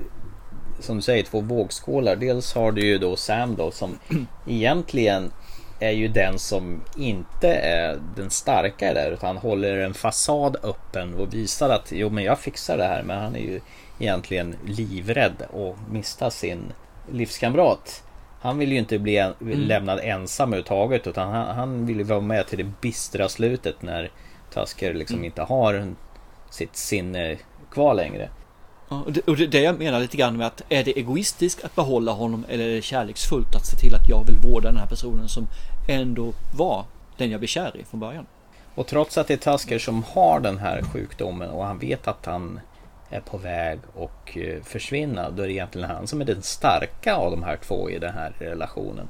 [0.80, 2.16] som du säger, två vågskålar.
[2.16, 3.98] Dels har du ju då Sam då som
[4.46, 5.32] egentligen
[5.80, 11.34] är ju den som inte är den starka där utan håller en fasad öppen och
[11.34, 13.60] visar att jo men jag fixar det här men han är ju
[13.98, 16.72] egentligen livrädd och mista sin
[17.12, 18.02] livskamrat.
[18.40, 19.60] Han vill ju inte bli en, mm.
[19.60, 24.10] lämnad ensam överhuvudtaget utan han, han vill ju vara med till det bistra slutet när
[24.50, 25.24] Tasker liksom mm.
[25.24, 25.94] inte har
[26.50, 27.36] sitt sinne
[27.72, 28.28] kvar längre.
[28.88, 31.74] och, det, och det, det jag menar lite grann med att är det egoistiskt att
[31.74, 34.86] behålla honom eller är det kärleksfullt att se till att jag vill vårda den här
[34.86, 35.46] personen som
[35.88, 36.84] ändå var
[37.16, 38.26] den jag blev kär i från början.
[38.74, 42.26] Och trots att det är Tasker som har den här sjukdomen och han vet att
[42.26, 42.60] han
[43.10, 45.30] är på väg och eh, försvinna.
[45.30, 48.14] Då är det egentligen han som är den starka av de här två i den
[48.14, 49.08] här relationen.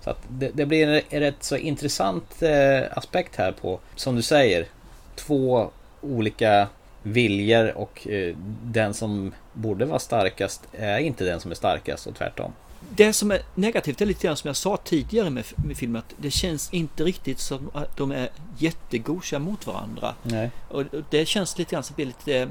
[0.00, 4.22] Så att det, det blir en rätt så intressant eh, aspekt här på, som du
[4.22, 4.66] säger,
[5.14, 6.68] två olika
[7.02, 12.14] viljor och eh, den som borde vara starkast är inte den som är starkast och
[12.14, 12.52] tvärtom.
[12.96, 16.14] Det som är negativt är lite grann som jag sa tidigare med, med filmen att
[16.16, 20.14] det känns inte riktigt som att de är jättegosiga mot varandra.
[20.22, 20.50] Nej.
[20.68, 22.48] Och det känns lite grann som att det lite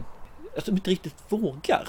[0.58, 1.88] att de inte riktigt vågar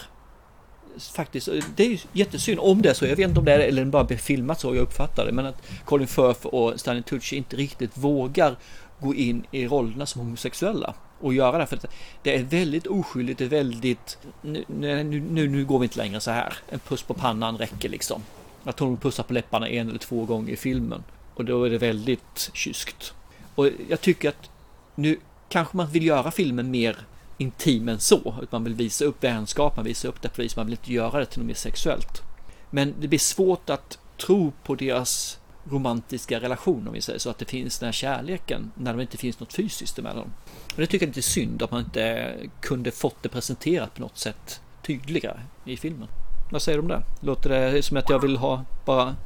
[0.98, 3.06] faktiskt, det är ju jättesynd om det är så.
[3.06, 5.32] Jag vet inte om det är eller bara blir filmat så jag uppfattar det.
[5.32, 8.56] Men att Colin Firth och Stanley Tucci inte riktigt vågar
[9.02, 11.66] gå in i rollerna som homosexuella och göra det.
[11.66, 11.86] För att
[12.22, 16.20] det är väldigt oskyldigt, det är väldigt, nu, nu, nu, nu går vi inte längre
[16.20, 16.54] så här.
[16.68, 18.22] En puss på pannan räcker liksom.
[18.64, 21.02] Att hon pussar på läpparna en eller två gånger i filmen.
[21.34, 23.14] Och då är det väldigt kyskt.
[23.54, 24.50] Och jag tycker att
[24.94, 26.96] nu kanske man vill göra filmen mer
[27.38, 28.34] intim än så.
[28.42, 30.92] Att man vill visa upp vänskap, man visar upp det på vis, man vill inte
[30.92, 32.22] göra det till något mer sexuellt.
[32.70, 35.38] Men det blir svårt att tro på deras
[35.70, 39.16] romantiska relation om vi säger så, att det finns den här kärleken när det inte
[39.16, 40.32] finns något fysiskt emellan.
[40.74, 44.00] Och det tycker jag är lite synd att man inte kunde fått det presenterat på
[44.00, 46.08] något sätt tydligare i filmen.
[46.52, 47.02] Vad säger du om det?
[47.20, 49.16] Låter det som att jag vill ha bara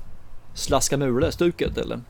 [0.55, 2.01] slaska mule stuket eller?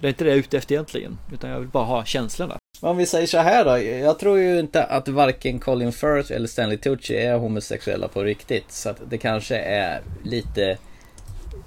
[0.00, 2.56] Det är inte det jag är ute efter egentligen, utan jag vill bara ha känslorna.
[2.80, 3.78] Om vi säger så här då.
[3.78, 8.72] Jag tror ju inte att varken Colin Firth eller Stanley Tucci är homosexuella på riktigt.
[8.72, 10.78] Så att det kanske är lite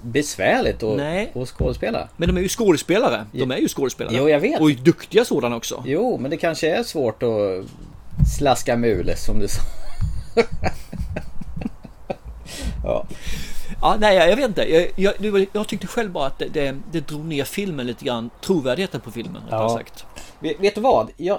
[0.06, 1.32] besvärligt att, Nej.
[1.34, 2.08] att skådespela.
[2.16, 3.26] Men de är ju skådespelare.
[3.32, 4.16] De är ju skådespelare.
[4.16, 4.60] Jo, jag vet.
[4.60, 5.82] Och duktiga sådana också.
[5.86, 7.64] Jo, men det kanske är svårt att
[8.38, 9.62] slaska mule som du sa.
[12.84, 13.06] ja.
[13.80, 14.90] Ja, nej, jag vet inte.
[14.96, 18.30] Jag, jag, jag tyckte själv bara att det, det, det drog ner filmen lite grann.
[18.40, 19.68] Trovärdigheten på filmen, ja.
[19.68, 20.04] sagt.
[20.38, 21.10] Vet, vet, du vad?
[21.16, 21.38] Jag,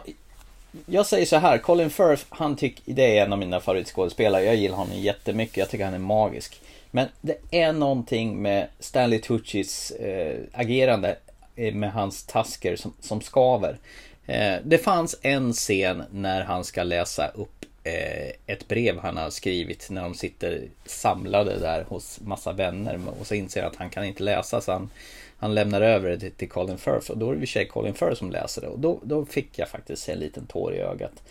[0.85, 1.57] jag säger så här.
[1.57, 4.43] Colin Firth, han tycker det är en av mina favoritskådespelare.
[4.43, 5.57] Jag gillar honom jättemycket.
[5.57, 6.61] Jag tycker han är magisk.
[6.91, 11.17] Men det är någonting med Stanley Tuccis eh, agerande
[11.55, 13.77] eh, med hans tasker som, som skaver.
[14.25, 19.29] Eh, det fanns en scen när han ska läsa upp eh, ett brev han har
[19.29, 24.05] skrivit när de sitter samlade där hos massa vänner och så inser att han kan
[24.05, 24.89] inte läsa så han,
[25.37, 28.13] han lämnar över det till Colin Firth och då är det i sig Colin Firth
[28.13, 31.23] som läser det och då, då fick jag faktiskt en liten tår i ögat.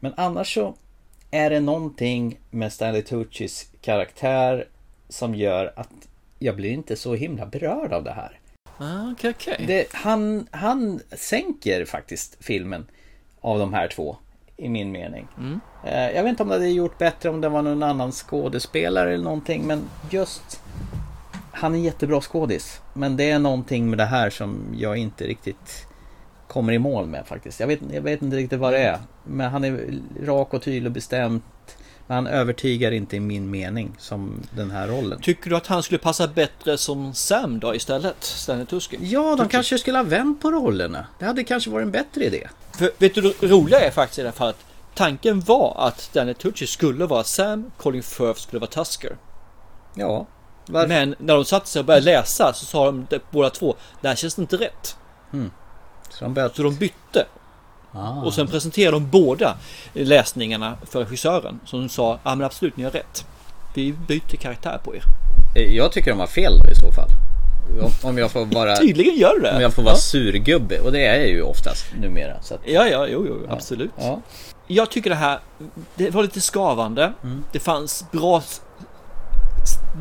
[0.00, 0.74] Men annars så
[1.30, 4.66] är det någonting med Stanley Tuccis karaktär
[5.14, 6.08] som gör att
[6.38, 8.40] jag blir inte så himla berörd av det här.
[8.78, 9.66] Ah, okay, okay.
[9.66, 12.86] Det, han, han sänker faktiskt filmen
[13.40, 14.16] av de här två.
[14.56, 15.28] I min mening.
[15.38, 15.60] Mm.
[15.84, 19.24] Jag vet inte om det hade gjort bättre om det var någon annan skådespelare eller
[19.24, 19.66] någonting.
[19.66, 20.60] Men just
[21.52, 22.80] Han är jättebra skådis.
[22.92, 25.86] Men det är någonting med det här som jag inte riktigt
[26.48, 27.60] kommer i mål med faktiskt.
[27.60, 28.98] Jag vet, jag vet inte riktigt vad det är.
[29.24, 31.44] Men han är rak och tydlig och bestämt.
[32.08, 35.20] Han övertygar inte i min mening som den här rollen.
[35.20, 38.16] Tycker du att han skulle passa bättre som Sam då istället?
[38.24, 38.98] Stanley Tuski?
[39.00, 41.06] Ja, de kanske skulle ha vänt på rollerna.
[41.18, 42.48] Det hade kanske varit en bättre idé.
[42.72, 44.56] För, vet du det roliga är faktiskt i det här fallet.
[44.94, 49.16] Tanken var att Stanley Tucci skulle vara Sam, Colin Firth skulle vara Tusker.
[49.94, 50.26] Ja.
[50.66, 50.88] Varför?
[50.88, 54.16] Men när de satte sig och började läsa så sa de båda två, det här
[54.16, 54.96] känns inte rätt.
[55.32, 55.50] Mm.
[56.10, 57.26] Så, de så de bytte.
[57.94, 58.22] Ah.
[58.24, 59.56] Och sen presenterade de båda
[59.92, 61.60] läsningarna för regissören.
[61.64, 63.26] Som sa, ja men absolut, ni har rätt.
[63.74, 65.02] Vi byter karaktär på er.
[65.54, 67.08] Jag tycker de har fel då i så fall.
[68.02, 68.76] Om jag får vara...
[68.76, 69.56] Tydligen gör det.
[69.56, 69.98] Om jag får vara ja.
[69.98, 70.80] surgubbe.
[70.80, 72.42] Och det är jag ju oftast numera.
[72.42, 72.60] Så att...
[72.64, 73.90] Ja, ja, jo, jo, absolut.
[73.98, 74.20] Ja.
[74.66, 75.38] Jag tycker det här,
[75.94, 77.12] det var lite skavande.
[77.22, 77.44] Mm.
[77.52, 78.42] Det fanns bra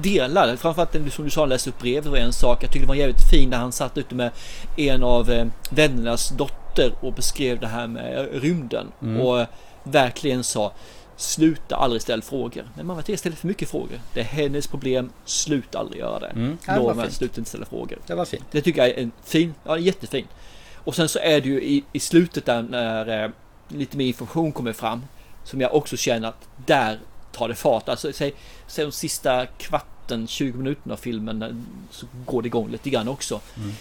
[0.02, 0.56] delar.
[0.56, 2.64] Framförallt som du sa, läste upp brevet var en sak.
[2.64, 4.32] Jag tyckte det var jävligt fin när han satt ute med
[4.78, 8.91] en av eh, vännernas dotter och beskrev det här med rymden.
[9.01, 9.21] Mm.
[9.21, 9.45] Och
[9.84, 10.74] verkligen sa
[11.15, 12.69] Sluta aldrig ställa frågor.
[12.76, 13.99] Men man vet jag ställer för mycket frågor.
[14.13, 15.09] Det är hennes problem.
[15.26, 16.28] Sluta aldrig göra det.
[16.28, 16.57] Mm.
[16.67, 17.99] Lova sluta inte ställa frågor.
[18.07, 18.43] Det var fint.
[18.51, 20.28] Det tycker jag är en fin, ja jättefin.
[20.76, 23.30] Och sen så är det ju i, i slutet där när eh,
[23.67, 25.05] lite mer information kommer fram.
[25.43, 26.99] Som jag också känner att där
[27.32, 27.89] tar det fart.
[27.89, 28.34] Alltså säg,
[28.67, 33.41] säg de sista kvarten, 20 minuterna av filmen så går det igång lite grann också.
[33.57, 33.71] Mm.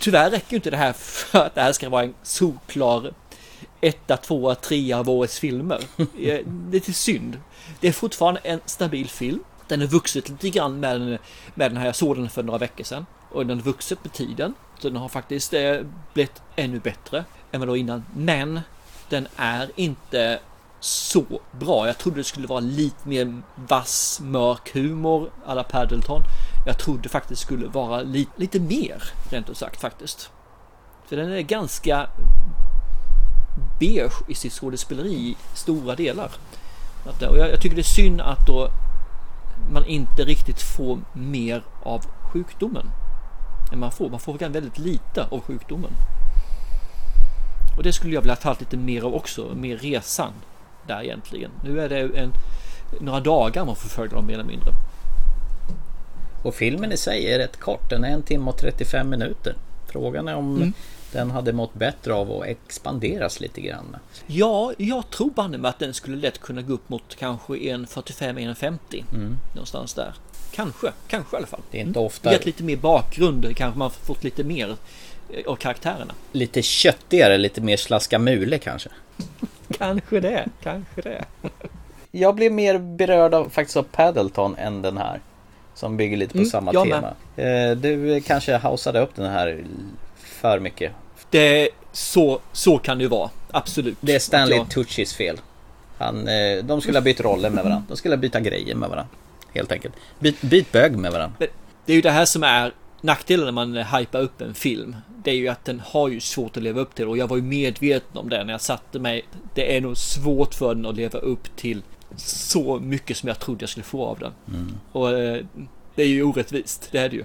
[0.00, 3.12] Tyvärr räcker inte det här för att det här ska vara en solklar
[3.80, 5.80] etta, tvåa, trea av årets filmer.
[6.16, 7.38] Det är lite synd.
[7.80, 9.44] Det är fortfarande en stabil film.
[9.68, 11.18] Den har vuxit lite grann med den,
[11.54, 11.86] med den här.
[11.86, 13.06] Jag såg den för några veckor sedan.
[13.30, 14.54] Och den har vuxit med tiden.
[14.78, 15.76] Så den har faktiskt eh,
[16.14, 18.04] blivit ännu bättre än vad då innan.
[18.16, 18.60] Men
[19.08, 20.40] den är inte
[20.80, 21.86] så bra.
[21.86, 26.22] Jag trodde det skulle vara lite mer vass, mörk humor alla Paddleton.
[26.66, 30.30] Jag trodde faktiskt skulle vara lite, lite mer, rent ut sagt faktiskt.
[31.06, 32.08] För den är ganska
[33.80, 36.30] beige i sitt skådespeleri i stora delar.
[37.04, 38.70] Och jag, tycker det är synd att då
[39.72, 42.90] man inte riktigt får mer av sjukdomen.
[43.72, 44.10] Än man får.
[44.10, 45.90] Man får väldigt lite av sjukdomen.
[47.76, 50.32] Och det skulle jag vilja ha lite mer av också, mer resan
[50.86, 51.50] där egentligen.
[51.64, 52.32] Nu är det en,
[53.00, 54.72] några dagar man får följa dem mer eller mindre.
[56.42, 59.54] Och filmen i sig är rätt kort, den är en timme och 35 minuter.
[59.92, 60.72] Frågan är om mm.
[61.12, 63.96] den hade mått bättre av att expanderas lite grann.
[64.26, 69.04] Ja, jag tror banne mig att den skulle lätt kunna gå upp mot kanske 1.45-1.50.
[69.14, 69.36] Mm.
[69.54, 70.14] Någonstans där.
[70.50, 71.60] Kanske, kanske i alla fall.
[71.70, 72.32] Det är inte ofta...
[72.32, 74.76] Gett lite mer bakgrund, kanske man fått lite mer
[75.30, 76.14] eh, av karaktärerna.
[76.32, 78.88] Lite köttigare, lite mer slaska mule kanske.
[79.78, 81.24] Kanske det, kanske det.
[82.10, 85.20] Jag blev mer berörd av faktiskt av Paddleton än den här.
[85.80, 87.14] Som bygger lite på Mm, samma jag tema.
[87.36, 89.64] Eh, Du kanske hausade upp den här
[90.18, 90.92] för mycket.
[91.30, 93.30] Det så, så kan det ju vara.
[93.50, 93.98] Absolut.
[94.00, 94.64] Det är Stanley Ja.
[94.64, 95.40] Tuccis fel.
[95.98, 97.84] Han, eh, de skulle ha bytt roller med varandra.
[97.88, 99.10] De skulle ha byta grejer med varandra.
[99.54, 99.94] Helt enkelt.
[100.18, 101.36] Byt, byt bög med varandra.
[101.86, 104.96] Det är ju det här som är nackdelen när man hypar upp en film.
[105.24, 107.36] Det är ju att den har ju svårt att leva upp till och jag var
[107.36, 109.22] ju medveten om det när jag satte mig.
[109.54, 111.82] Det är nog svårt för den att leva upp till
[112.26, 114.32] så mycket som jag trodde jag skulle få av den.
[114.48, 114.74] Mm.
[114.92, 115.44] Och eh,
[115.94, 117.24] det är ju orättvist, det är det ju.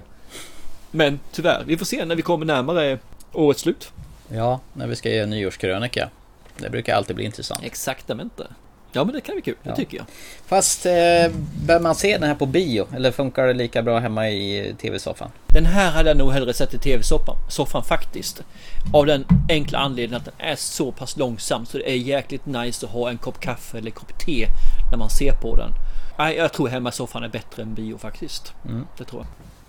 [0.90, 2.98] Men tyvärr, vi får se när vi kommer närmare
[3.32, 3.92] årets slut.
[4.28, 6.08] Ja, när vi ska göra nyårskrönika.
[6.58, 7.60] Det brukar alltid bli intressant.
[7.64, 8.46] Exaktamente.
[8.92, 9.76] Ja men det kan bli kul, det Ja.
[9.76, 10.06] tycker jag.
[10.46, 10.92] Fast eh,
[11.66, 12.86] bör man se den här på bio?
[12.96, 15.30] Eller funkar det lika bra hemma i tv-soffan?
[15.46, 18.42] Den här hade jag nog hellre sett i tv-soffan soffan faktiskt.
[18.92, 22.86] Av den enkla anledningen att den är så pass långsam så det är jäkligt nice
[22.86, 24.46] att ha en kopp kaffe eller kopp te
[24.90, 25.70] när man ser på den.
[26.18, 28.54] Nej, jag tror hemma i soffan är bättre än bio faktiskt.
[28.64, 28.86] Mm.
[28.98, 29.28] Det tror jag.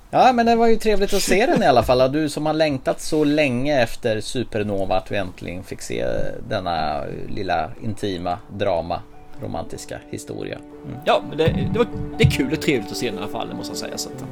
[0.10, 2.12] Ja, men det var ju trevligt att se den i alla fall.
[2.12, 6.06] Du som har längtat så länge efter Supernova att vi äntligen fick se
[6.50, 9.02] denna lilla intima drama
[9.42, 10.58] romantiska historia.
[10.86, 10.98] Mm.
[11.06, 11.88] Ja, men det, det, var,
[12.18, 13.98] det är kul och trevligt att se den i alla fall, det måste jag säga.
[13.98, 14.24] Så att,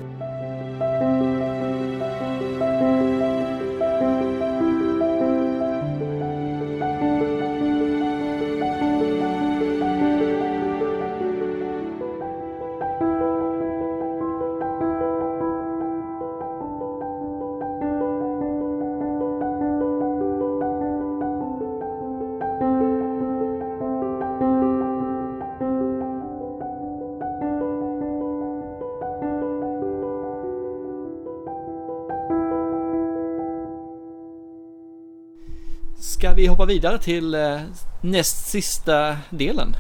[36.46, 37.60] vi hoppa vidare till eh,
[38.02, 39.76] näst sista delen?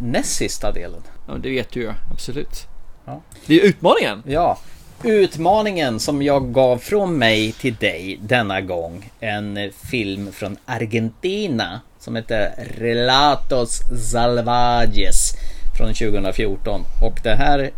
[0.00, 1.02] Näst sista delen?
[1.28, 2.66] Ja, det vet du ju, absolut.
[3.04, 3.20] Ja.
[3.46, 4.22] Det är utmaningen.
[4.26, 4.58] Ja.
[5.02, 9.10] Utmaningen som jag gav från mig till dig denna gång.
[9.20, 13.80] En film från Argentina som heter Relatos
[14.10, 15.32] Salvajes
[15.78, 16.80] från 2014.
[17.02, 17.70] Och det här...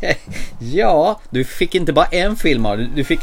[0.74, 3.20] ja, du fick inte bara en film av du fick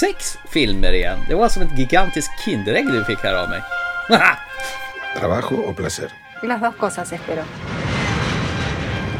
[0.00, 1.18] sex filmer igen.
[1.28, 3.60] Det var som ett gigantiskt Kinderägg du fick här av mig.
[5.14, 6.10] ¿Trabajo o placer?
[6.42, 7.42] Las dos cosas, espero.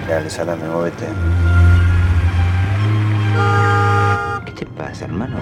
[0.09, 1.07] Dale, salame, muévete.
[4.47, 5.37] ¿Qué te pasa, hermano?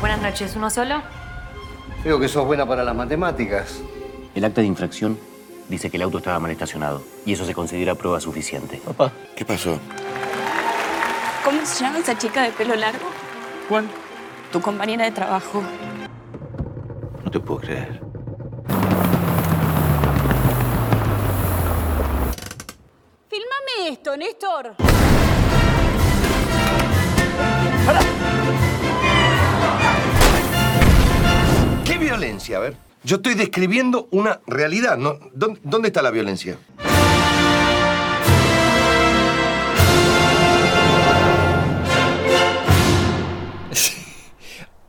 [0.00, 1.02] Buenas noches, ¿uno solo?
[2.04, 3.80] Veo que sos buena para las matemáticas.
[4.34, 5.18] El acta de infracción
[5.68, 8.80] dice que el auto estaba mal estacionado y eso se considera prueba suficiente.
[8.84, 9.12] Papá.
[9.34, 9.78] ¿Qué pasó?
[11.44, 13.06] ¿Cómo se llama esa chica de pelo largo?
[13.68, 13.86] ¿Cuál?
[14.52, 15.62] Tu compañera de trabajo.
[17.24, 18.05] No te puedo creer.
[23.28, 24.74] Fílmame esto, Néstor.
[31.84, 32.56] ¿Qué violencia?
[32.56, 32.76] A ver.
[33.04, 34.96] Yo estoy describiendo una realidad.
[34.96, 35.18] ¿no?
[35.32, 36.56] ¿Dónde, dónde está la violencia?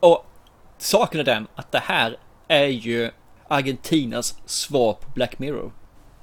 [0.00, 0.26] Och
[0.78, 2.16] saken är den att det här
[2.48, 3.10] är ju
[3.48, 5.72] Argentinas svar på Black Mirror.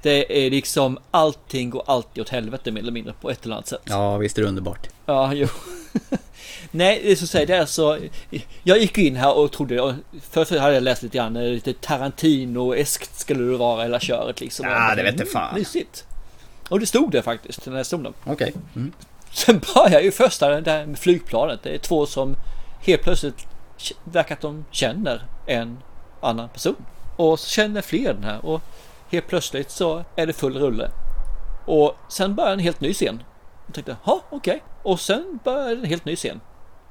[0.01, 3.67] Det är liksom allting går alltid åt helvete mer eller mindre på ett eller annat
[3.67, 3.81] sätt.
[3.83, 4.87] Ja, visst är det underbart.
[5.05, 5.47] Ja, jo.
[6.71, 7.97] Nej, det är att säga, det är så.
[8.63, 9.95] Jag gick in här och trodde,
[10.29, 14.65] först hade jag läst lite grann, eh, lite Tarantino-eskt skulle det vara hela köret liksom.
[14.67, 15.55] Ja, det vet Mm, fan.
[15.55, 16.05] Mysigt.
[16.69, 18.13] Och det stod det faktiskt när jag stod där.
[18.23, 18.53] Okej.
[18.75, 18.91] Mm.
[19.31, 21.59] Sen börjar ju första där med flygplanet.
[21.63, 22.35] Det är två som
[22.81, 23.47] helt plötsligt
[24.03, 25.77] verkar att de känner en
[26.21, 26.75] annan person.
[27.15, 28.61] Och så känner fler den här och
[29.11, 30.91] helt plötsligt så är det full rulle.
[31.65, 33.23] Och sen börjar en helt ny scen.
[33.65, 34.63] Jag tänkte, ja okej.
[34.83, 36.41] Och sen börjar en helt ny scen.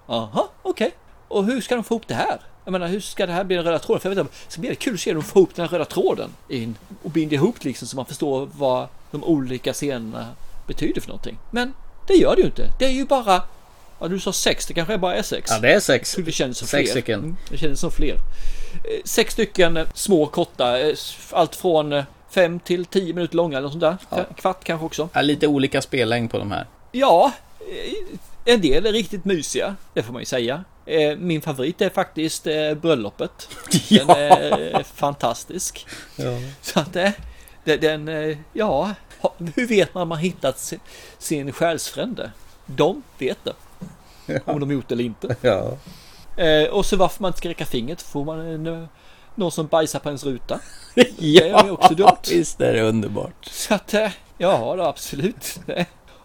[0.07, 0.95] Aha, okej.
[1.29, 2.41] Och hur ska de få ihop det här?
[2.65, 4.01] Jag menar, hur ska det här bli den röda tråden?
[4.01, 5.65] För jag vet inte, så blir det kul att se hur de får ihop den
[5.65, 10.29] här röda tråden in och binder ihop liksom så man förstår vad de olika scenerna
[10.67, 11.39] betyder för någonting.
[11.51, 11.75] Men
[12.07, 12.71] det gör det ju inte.
[12.79, 13.43] Det är ju bara
[14.05, 15.51] Ja, du sa sex, det kanske bara är sex.
[15.51, 16.17] Ja, det är sex.
[16.19, 17.01] Det kändes som Sex fler.
[17.01, 17.21] stycken.
[17.21, 18.15] Mm, det kändes som fler.
[18.15, 20.97] Eh, Sex stycken eh, små korta, eh,
[21.31, 23.81] allt från fem till tio minuter långa eller något sånt
[24.11, 24.19] där.
[24.19, 24.25] Ja.
[24.37, 25.09] Kvart kanske också.
[25.13, 26.67] Ja, lite olika spellängd på de här.
[26.93, 27.33] Ja,
[28.45, 30.65] en del är riktigt mysiga, det får man ju säga.
[31.19, 32.45] Min favorit är faktiskt
[32.81, 33.49] bröllopet.
[33.89, 35.87] Den är fantastisk.
[36.17, 36.39] Ja.
[36.63, 37.13] Så att det,
[37.77, 38.11] den,
[38.53, 38.95] ja,
[39.55, 40.81] hur vet man om man hittat sin,
[41.19, 42.31] sin själsfrände?
[42.67, 43.53] De vet det.
[44.45, 45.37] Om de gjort det eller inte.
[45.41, 45.77] Ja.
[46.37, 48.85] Eh, och så varför man inte ska räcka fingret får man en, eh,
[49.35, 50.61] någon som bajsar på ens ruta.
[50.95, 52.17] Det är också dumt.
[52.31, 53.45] visst är det underbart.
[53.45, 55.61] Så att, eh, ja, det absolut.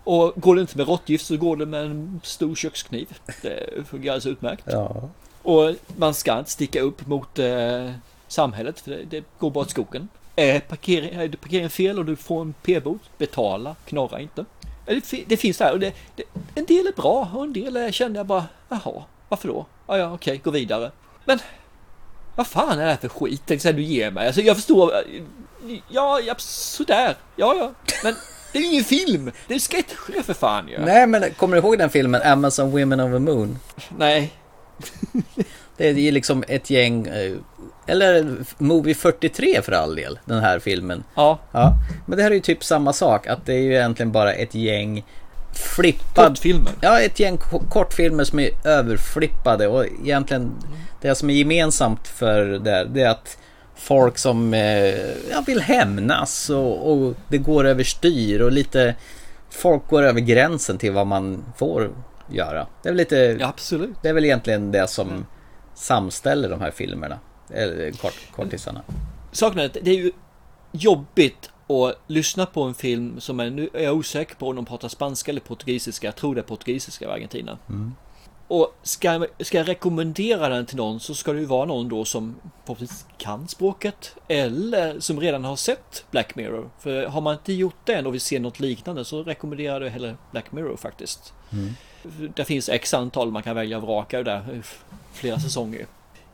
[0.04, 3.08] Och går det inte med råttgift så går det med en stor kökskniv.
[3.42, 4.64] Det fungerar alldeles utmärkt.
[4.66, 5.10] Ja.
[5.42, 7.92] Och man ska inte sticka upp mot eh,
[8.28, 10.08] samhället för det, det går bara åt skogen.
[10.36, 14.46] Är, parkering, är det parkeringen fel och du får en p-bot, betala, knorra inte.
[14.90, 16.24] Ja, Det, det finns där och det, det,
[16.56, 19.66] en del är bra och en del är, känner jag bara, jaha, varför då?
[19.88, 20.92] Ja, ja, okej, gå vidare.
[21.26, 21.40] Men
[22.36, 24.28] vad fan är det här för skit jag, du ger mig?
[24.28, 24.94] Alltså jag förstår,
[25.90, 27.72] ja, ja, sådär, ja, ja,
[28.04, 28.16] men
[28.52, 30.80] det är ju ingen film, det är sketcher för fan ju.
[30.80, 33.60] Nej, men kommer du ihåg den filmen Amazon Women of the Moon?
[33.98, 34.34] Nej.
[35.78, 37.38] Det är liksom ett gäng, eh,
[37.90, 41.04] eller Movie 43 för all del, den här filmen.
[41.16, 41.40] Ja.
[41.52, 41.74] ja.
[42.06, 44.56] Men det här är ju typ samma sak, att det är ju egentligen bara ett
[44.56, 45.06] gäng
[45.54, 46.28] flippad...
[46.28, 46.72] Kortfilmer.
[46.82, 50.52] Ja, ett gäng ko- kortfilmer som är överflippade och egentligen
[51.02, 53.38] det som är gemensamt för det, det är att
[53.76, 54.96] folk som eh,
[55.32, 58.96] ja, vill hämnas och, och det går överstyr och lite
[59.50, 61.90] folk går över gränsen till vad man får
[62.32, 62.68] göra.
[62.84, 63.38] Det är väl lite...
[63.40, 63.96] Ja, absolut.
[64.02, 65.26] Det är väl egentligen det som
[65.76, 67.20] samställer de här filmerna.
[67.54, 68.82] Eller kort, kortisarna.
[69.32, 70.12] Saken är det är ju
[70.72, 74.66] jobbigt att lyssna på en film som är, nu är jag osäker på om de
[74.66, 76.08] pratar spanska eller portugisiska.
[76.08, 77.58] Jag tror det är portugisiska i Argentina.
[77.70, 77.94] Mm.
[78.48, 82.06] Och ska, ska jag rekommendera den till någon så ska det ju vara någon då
[82.06, 82.36] som
[82.66, 86.70] förhoppningsvis kan språket eller som redan har sett Black Mirror.
[86.80, 89.92] För har man inte gjort det än och vill se något liknande så rekommenderar jag
[89.92, 91.34] hellre Black Mirror faktiskt.
[91.52, 91.74] Mm.
[92.36, 94.62] Det finns x antal man kan välja och vraka där,
[95.14, 95.86] flera säsonger.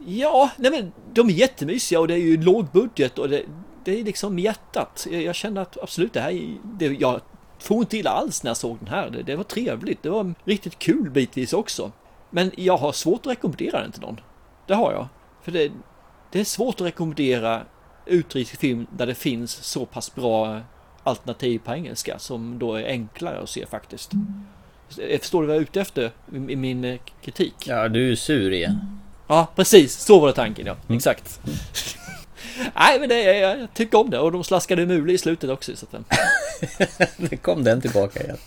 [0.06, 3.44] Ja, nej men de är jättemysiga och det är ju låg budget och det,
[3.84, 5.08] det är liksom hjärtat.
[5.12, 7.22] Jag, jag känner att absolut det här, är- det, jag
[7.60, 9.10] får inte illa alls när jag såg den här.
[9.10, 11.92] Det, det var trevligt, det var riktigt kul bitvis också.
[12.30, 14.20] Men jag har svårt att rekommendera den till någon.
[14.68, 15.08] Det har jag.
[15.44, 15.72] För det,
[16.32, 17.62] det är svårt att rekommendera
[18.06, 20.60] utrikes film där det finns så pass bra
[21.04, 24.12] alternativ på engelska som då är enklare att se faktiskt.
[25.10, 27.56] Jag förstår du vad jag är ute efter i i min eh, kritik?
[27.68, 29.00] Ja, du är sur igen.
[29.28, 29.94] Ja, precis.
[29.98, 30.76] Så var det tanken, ja.
[30.96, 31.40] Exakt.
[32.76, 34.20] Nej, men det, jag, jag tycker om det.
[34.20, 35.72] Och de slaskade mule i slutet också.
[35.76, 36.18] Så att,
[37.18, 38.38] Det kom den tillbaka igen.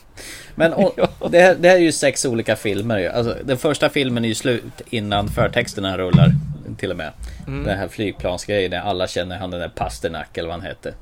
[0.54, 0.94] Men och,
[1.30, 3.08] det, här, det här är ju sex olika filmer ju.
[3.08, 6.32] Alltså, den första filmen är ju slut innan förtexterna rullar.
[6.78, 7.12] Till och med.
[7.46, 7.64] Mm.
[7.64, 10.94] Den här flygplansgrejen där alla känner han den där Pasternak eller vad han hette.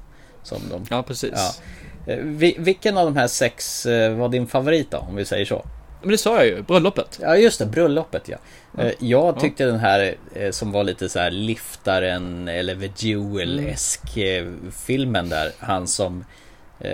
[0.43, 1.33] Som de, Ja, precis.
[1.35, 2.13] Ja.
[2.13, 4.99] Eh, vi- Vilken av de här sex eh, var din favorit då?
[4.99, 5.65] Om vi säger så.
[6.01, 7.19] Men det sa jag ju, bröllopet.
[7.23, 8.37] Ja just det, bröllopet ja.
[8.83, 14.17] Eh, Jag tyckte den här eh, som var lite så här liftaren eller The Jewel-esk
[14.17, 14.47] eh,
[14.87, 15.53] filmen där.
[15.59, 16.25] Han som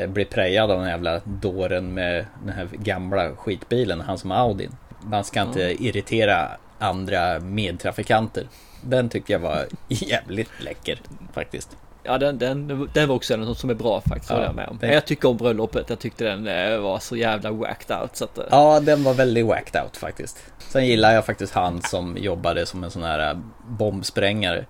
[0.08, 4.00] blir prejad av den jävla dåren med den här gamla skitbilen.
[4.00, 4.76] Han som har Audin.
[5.02, 6.48] Man ska inte irritera
[6.78, 8.46] andra medtrafikanter.
[8.80, 11.00] Den tyckte jag var jävligt läcker
[11.32, 11.76] faktiskt.
[12.04, 14.30] Ja, den, den, den var också något som är bra faktiskt.
[14.30, 14.78] Ja, jag med om.
[14.80, 15.90] det- Jag tycker om bröllopet.
[15.90, 18.16] Jag tyckte den eh, var så jävla whacked out.
[18.16, 20.38] Så att, eh, Ja, den var väldigt whacked out faktiskt.
[20.58, 23.36] Sen gillar jag faktiskt han som jobbade som en sån här äh,
[23.68, 24.64] bombsprängare.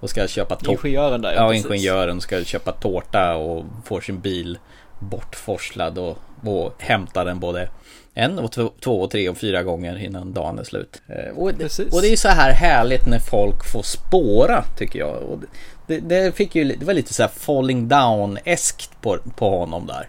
[0.00, 0.70] Och ska köpa tårta.
[0.88, 1.66] Ingenjören där, ja, precis.
[1.66, 4.58] ingenjören ska köpa tårta och får sin bil
[4.98, 7.68] bortforslad och, och hämtar den både
[8.14, 11.02] en och två, två och tre och fyra gånger innan dagen är slut.
[11.08, 11.46] Eh, Och,
[11.92, 15.16] och det är så här härligt när folk får spåra tycker jag.
[15.22, 15.38] Och
[15.86, 20.08] det, det, fick ju, det var lite så här falling down-eskt på, på honom där.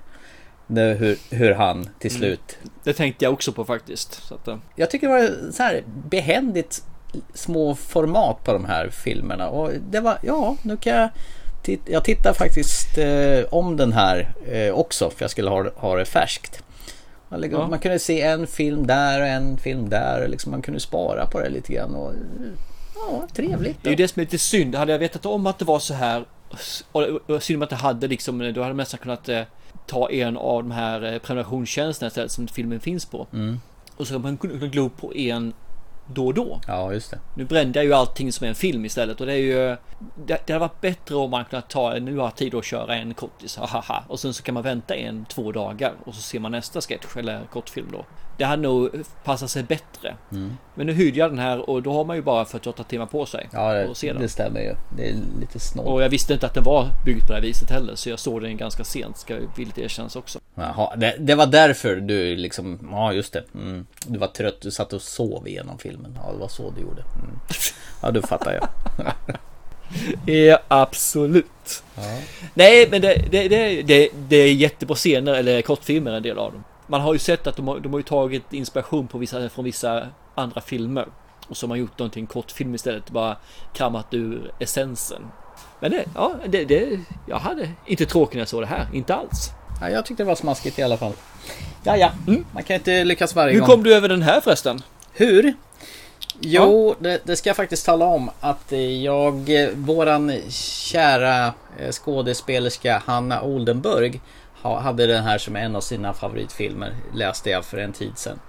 [0.68, 2.20] Det, hur, hur han till Mm.
[2.22, 4.32] slut Det tänkte jag också på faktiskt.
[4.32, 6.84] Att, eh, jag tycker det var så här behändigt
[7.34, 11.10] små format på de här filmerna och det var, ja, nu kan jag
[11.64, 15.96] titta, jag tittar faktiskt eh, om den här eh, också för jag skulle ha, ha
[15.96, 16.64] det färskt.
[17.30, 17.68] Man, Ja.
[17.68, 21.40] man kunde se en film där och en film där liksom man kunde spara på
[21.40, 22.14] det lite grann och
[22.96, 23.84] ja, trevligt.
[23.84, 24.76] Det är ju det som är lite synd.
[24.76, 26.26] Hade jag vetat om att det var så här
[27.26, 29.42] och synd om att jag hade liksom, då hade jag nästan kunnat eh,
[29.86, 33.28] ta en av de här eh, prenumerationstjänsterna istället som filmen finns på.
[33.34, 33.60] Mm.
[33.98, 35.54] Och så kan man kunna glo på en
[36.08, 36.60] då och då.
[36.68, 37.20] Ja, just det.
[37.36, 39.78] Nu brände jag ju allting som en film istället och det är ju
[40.16, 42.96] Det, det hade varit bättre om man kunnat ta Nu har jag tid att köra
[42.96, 46.40] en kortis, haha Och sen så kan man vänta en, två dagar och så ser
[46.40, 48.06] man nästa sketch eller kortfilm då
[48.38, 48.90] det hade nog
[49.24, 50.16] passat sig bättre.
[50.32, 50.58] Mm.
[50.76, 53.26] Men nu hyrde jag den här och då har man ju bara 48 timmar på
[53.26, 53.50] sig.
[53.52, 54.76] Ja, det, det stämmer ju.
[54.98, 55.88] Det är lite snålt.
[55.88, 57.96] Och jag visste inte att den var byggd på det här viset heller.
[57.96, 60.40] Så jag såg den ganska sent, ska villigt erkännas också.
[60.56, 63.44] Jaha, det, det var därför du liksom, ja just det.
[63.54, 63.86] Mm.
[64.08, 66.20] Du var trött, du satt och sov igenom filmen.
[66.24, 67.02] Ja, det var så du gjorde.
[67.02, 67.40] Mm.
[68.02, 68.68] Ja, du fattar jag.
[70.26, 71.84] Ja, absolut.
[71.96, 72.20] Ja.
[72.54, 76.52] Nej, men det, det, det, det, det är jättebra scener, eller kortfilmer en del av
[76.52, 76.64] dem.
[76.88, 79.66] Man har ju sett att de har, de har ju tagit inspiration på vissa, från
[79.66, 81.08] vissa andra filmer.
[81.48, 83.38] Och så har man gjort någonting kortfilm istället, bara
[83.74, 85.22] kramat ur essensen.
[85.80, 89.16] Men det, ja, det, det, jag hade inte tråkigt när jag såg det här, inte
[89.16, 89.52] alls.
[89.82, 91.14] Ja, jag tyckte det var smaskigt i alla fall.
[91.84, 92.12] Ja, ja,
[92.52, 93.70] man kan inte lyckas varje Hur gång.
[93.70, 94.82] kom du över den här förresten?
[95.14, 95.54] Hur?
[96.40, 98.72] Jo, det, det ska jag faktiskt tala om att
[99.02, 101.46] jag, eh, våran kära
[101.80, 104.22] eh, skådespelerska Hanna Oldenburg
[104.70, 108.40] hade den här som en av sina favoritfilmer, läste jag för en tid sedan.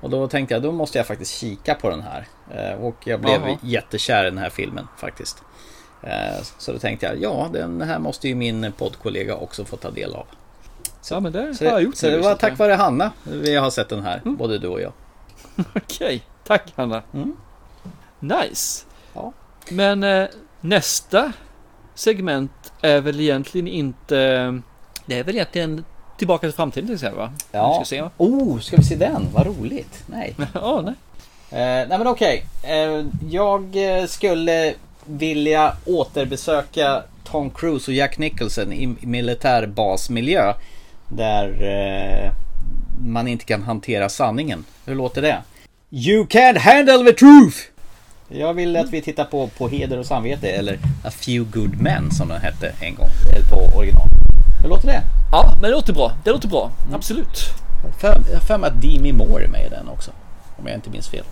[0.00, 2.26] Och då tänkte jag, då måste jag faktiskt kika på den här.
[2.54, 3.58] Eh, Och jag blev Jaha.
[3.62, 5.42] jättekär i den här filmen faktiskt.
[6.02, 9.90] Eh, Så då tänkte jag, ja den här måste ju min poddkollega också få ta
[9.90, 10.26] del av.
[11.00, 13.56] Så, ja, men det Så, har jag gjort så det var tack vare Hanna vi
[13.56, 14.92] har sett den här, både du och jag.
[15.74, 17.02] Okej, tack Hanna.
[17.14, 17.36] Mm.
[18.20, 18.84] Nice.
[19.14, 19.32] Ja.
[19.70, 20.26] Men eh,
[20.60, 21.32] nästa
[21.94, 24.60] segment är väl egentligen inte...
[25.06, 25.84] Det är väl egentligen
[26.22, 27.32] Tillbaka till framtiden till exempel va?
[27.52, 27.74] Ja.
[27.74, 28.02] Ska se.
[28.16, 29.28] Oh, ska vi se den?
[29.32, 30.04] Vad roligt.
[30.06, 30.34] Nej.
[30.54, 30.94] Ja, nej.
[31.50, 32.44] Eh, nej men okej.
[32.62, 34.74] Eh, jag eh, skulle
[35.04, 40.54] vilja återbesöka Tom Cruise och Jack Nicholson i militärbasmiljö.
[41.08, 42.32] Där eh,
[43.04, 44.64] man inte kan hantera sanningen.
[44.86, 45.38] Hur låter det?
[45.90, 47.56] You can't handle the truth!
[48.28, 52.10] Jag vill att vi tittar på På heder och samvete eller A few good men
[52.10, 53.08] som den hette en gång.
[53.34, 54.21] Eller på original.
[54.62, 55.02] Hur låter det?
[55.32, 56.12] Ja, men det låter bra.
[56.24, 56.70] Det låter bra.
[56.92, 57.38] Absolut.
[58.00, 60.10] För, jag har för mig att Demi Moore är med i den också.
[60.58, 61.24] Om jag inte minns fel.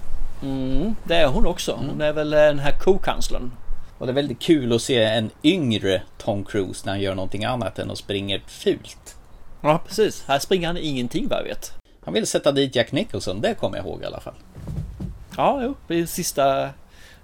[0.43, 1.73] Mm, det är hon också.
[1.73, 3.51] Hon är väl eh, den här co-kanslern.
[3.99, 7.45] Och det är väldigt kul att se en yngre Tom Cruise när han gör någonting
[7.45, 9.17] annat än att springa fult.
[9.61, 10.25] Ja, precis.
[10.27, 11.73] Här springer han ingenting vad jag vet.
[12.05, 14.35] Han vill sätta dit Jack Nicholson, det kommer jag ihåg i alla fall.
[15.37, 15.75] Ja, jo.
[15.89, 16.69] Det är sista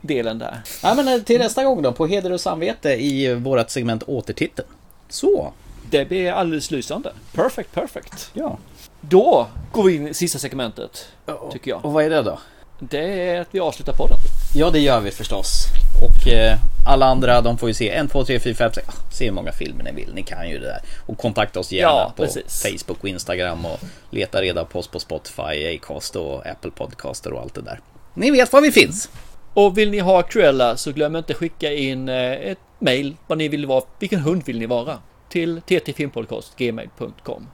[0.01, 0.61] delen där.
[0.83, 4.69] Ja men eh, till nästa gång då, på heder och samvete i vårat segment återtiteln.
[5.09, 5.53] Så.
[5.91, 7.12] Det blir alldeles lysande.
[7.34, 8.30] Perfect, perfect.
[8.32, 8.59] Ja.
[9.01, 11.07] Då går vi in i sista segmentet.
[11.53, 11.84] Tycker jag.
[11.84, 12.39] Och vad är det då?
[12.78, 14.16] Det är att vi avslutar podden.
[14.55, 15.66] Ja det gör vi förstås.
[16.03, 18.89] Och eh, alla andra de får ju se 1, 2, 3, 4, 5, 6.
[19.12, 20.14] Se hur många filmer ni vill.
[20.14, 20.80] Ni kan ju det där.
[21.07, 22.62] Och kontakta oss gärna Ja, på precis.
[22.62, 23.66] Facebook och Instagram.
[23.66, 23.78] Och
[24.11, 27.80] leta reda på oss på Spotify, Acast och Apple Podcaster och allt det där.
[28.14, 29.11] Ni vet var vi finns.
[29.55, 33.49] Och vill ni ha Cruella så glöm inte skicka in eh, ett mail vad ni
[33.49, 33.84] vill vara.
[33.99, 34.99] Vilken hund vill ni vara?
[35.29, 37.47] Till ttfilmpodcast.gmail.com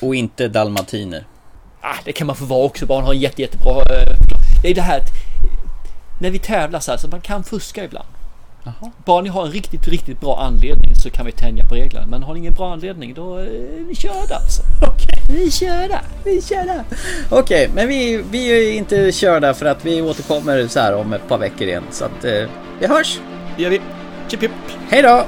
[0.00, 1.24] Och inte dalmatiner.
[1.80, 2.86] Ah, det kan man få vara också.
[2.86, 3.72] Barn har en jätte, jättebra...
[3.72, 4.16] eh,
[4.62, 5.08] Det är det här att
[6.20, 8.06] när vi tävlar så här så man kan fuska ibland.
[9.04, 12.06] Bara ni har en riktigt, riktigt bra anledning så kan vi tänja på reglerna.
[12.06, 14.62] Men har ni ingen bra anledning då är vi körda alltså.
[14.82, 16.02] Okej, vi kör där.
[16.24, 16.84] Vi kör där.
[17.30, 21.28] Okej, men vi, vi är inte körda för att vi återkommer så här om ett
[21.28, 21.84] par veckor igen.
[21.90, 22.48] Så att eh,
[22.80, 23.18] vi hörs.
[23.56, 23.80] Det gör vi.
[24.28, 24.50] Chip, chip.
[24.88, 25.24] Hej då!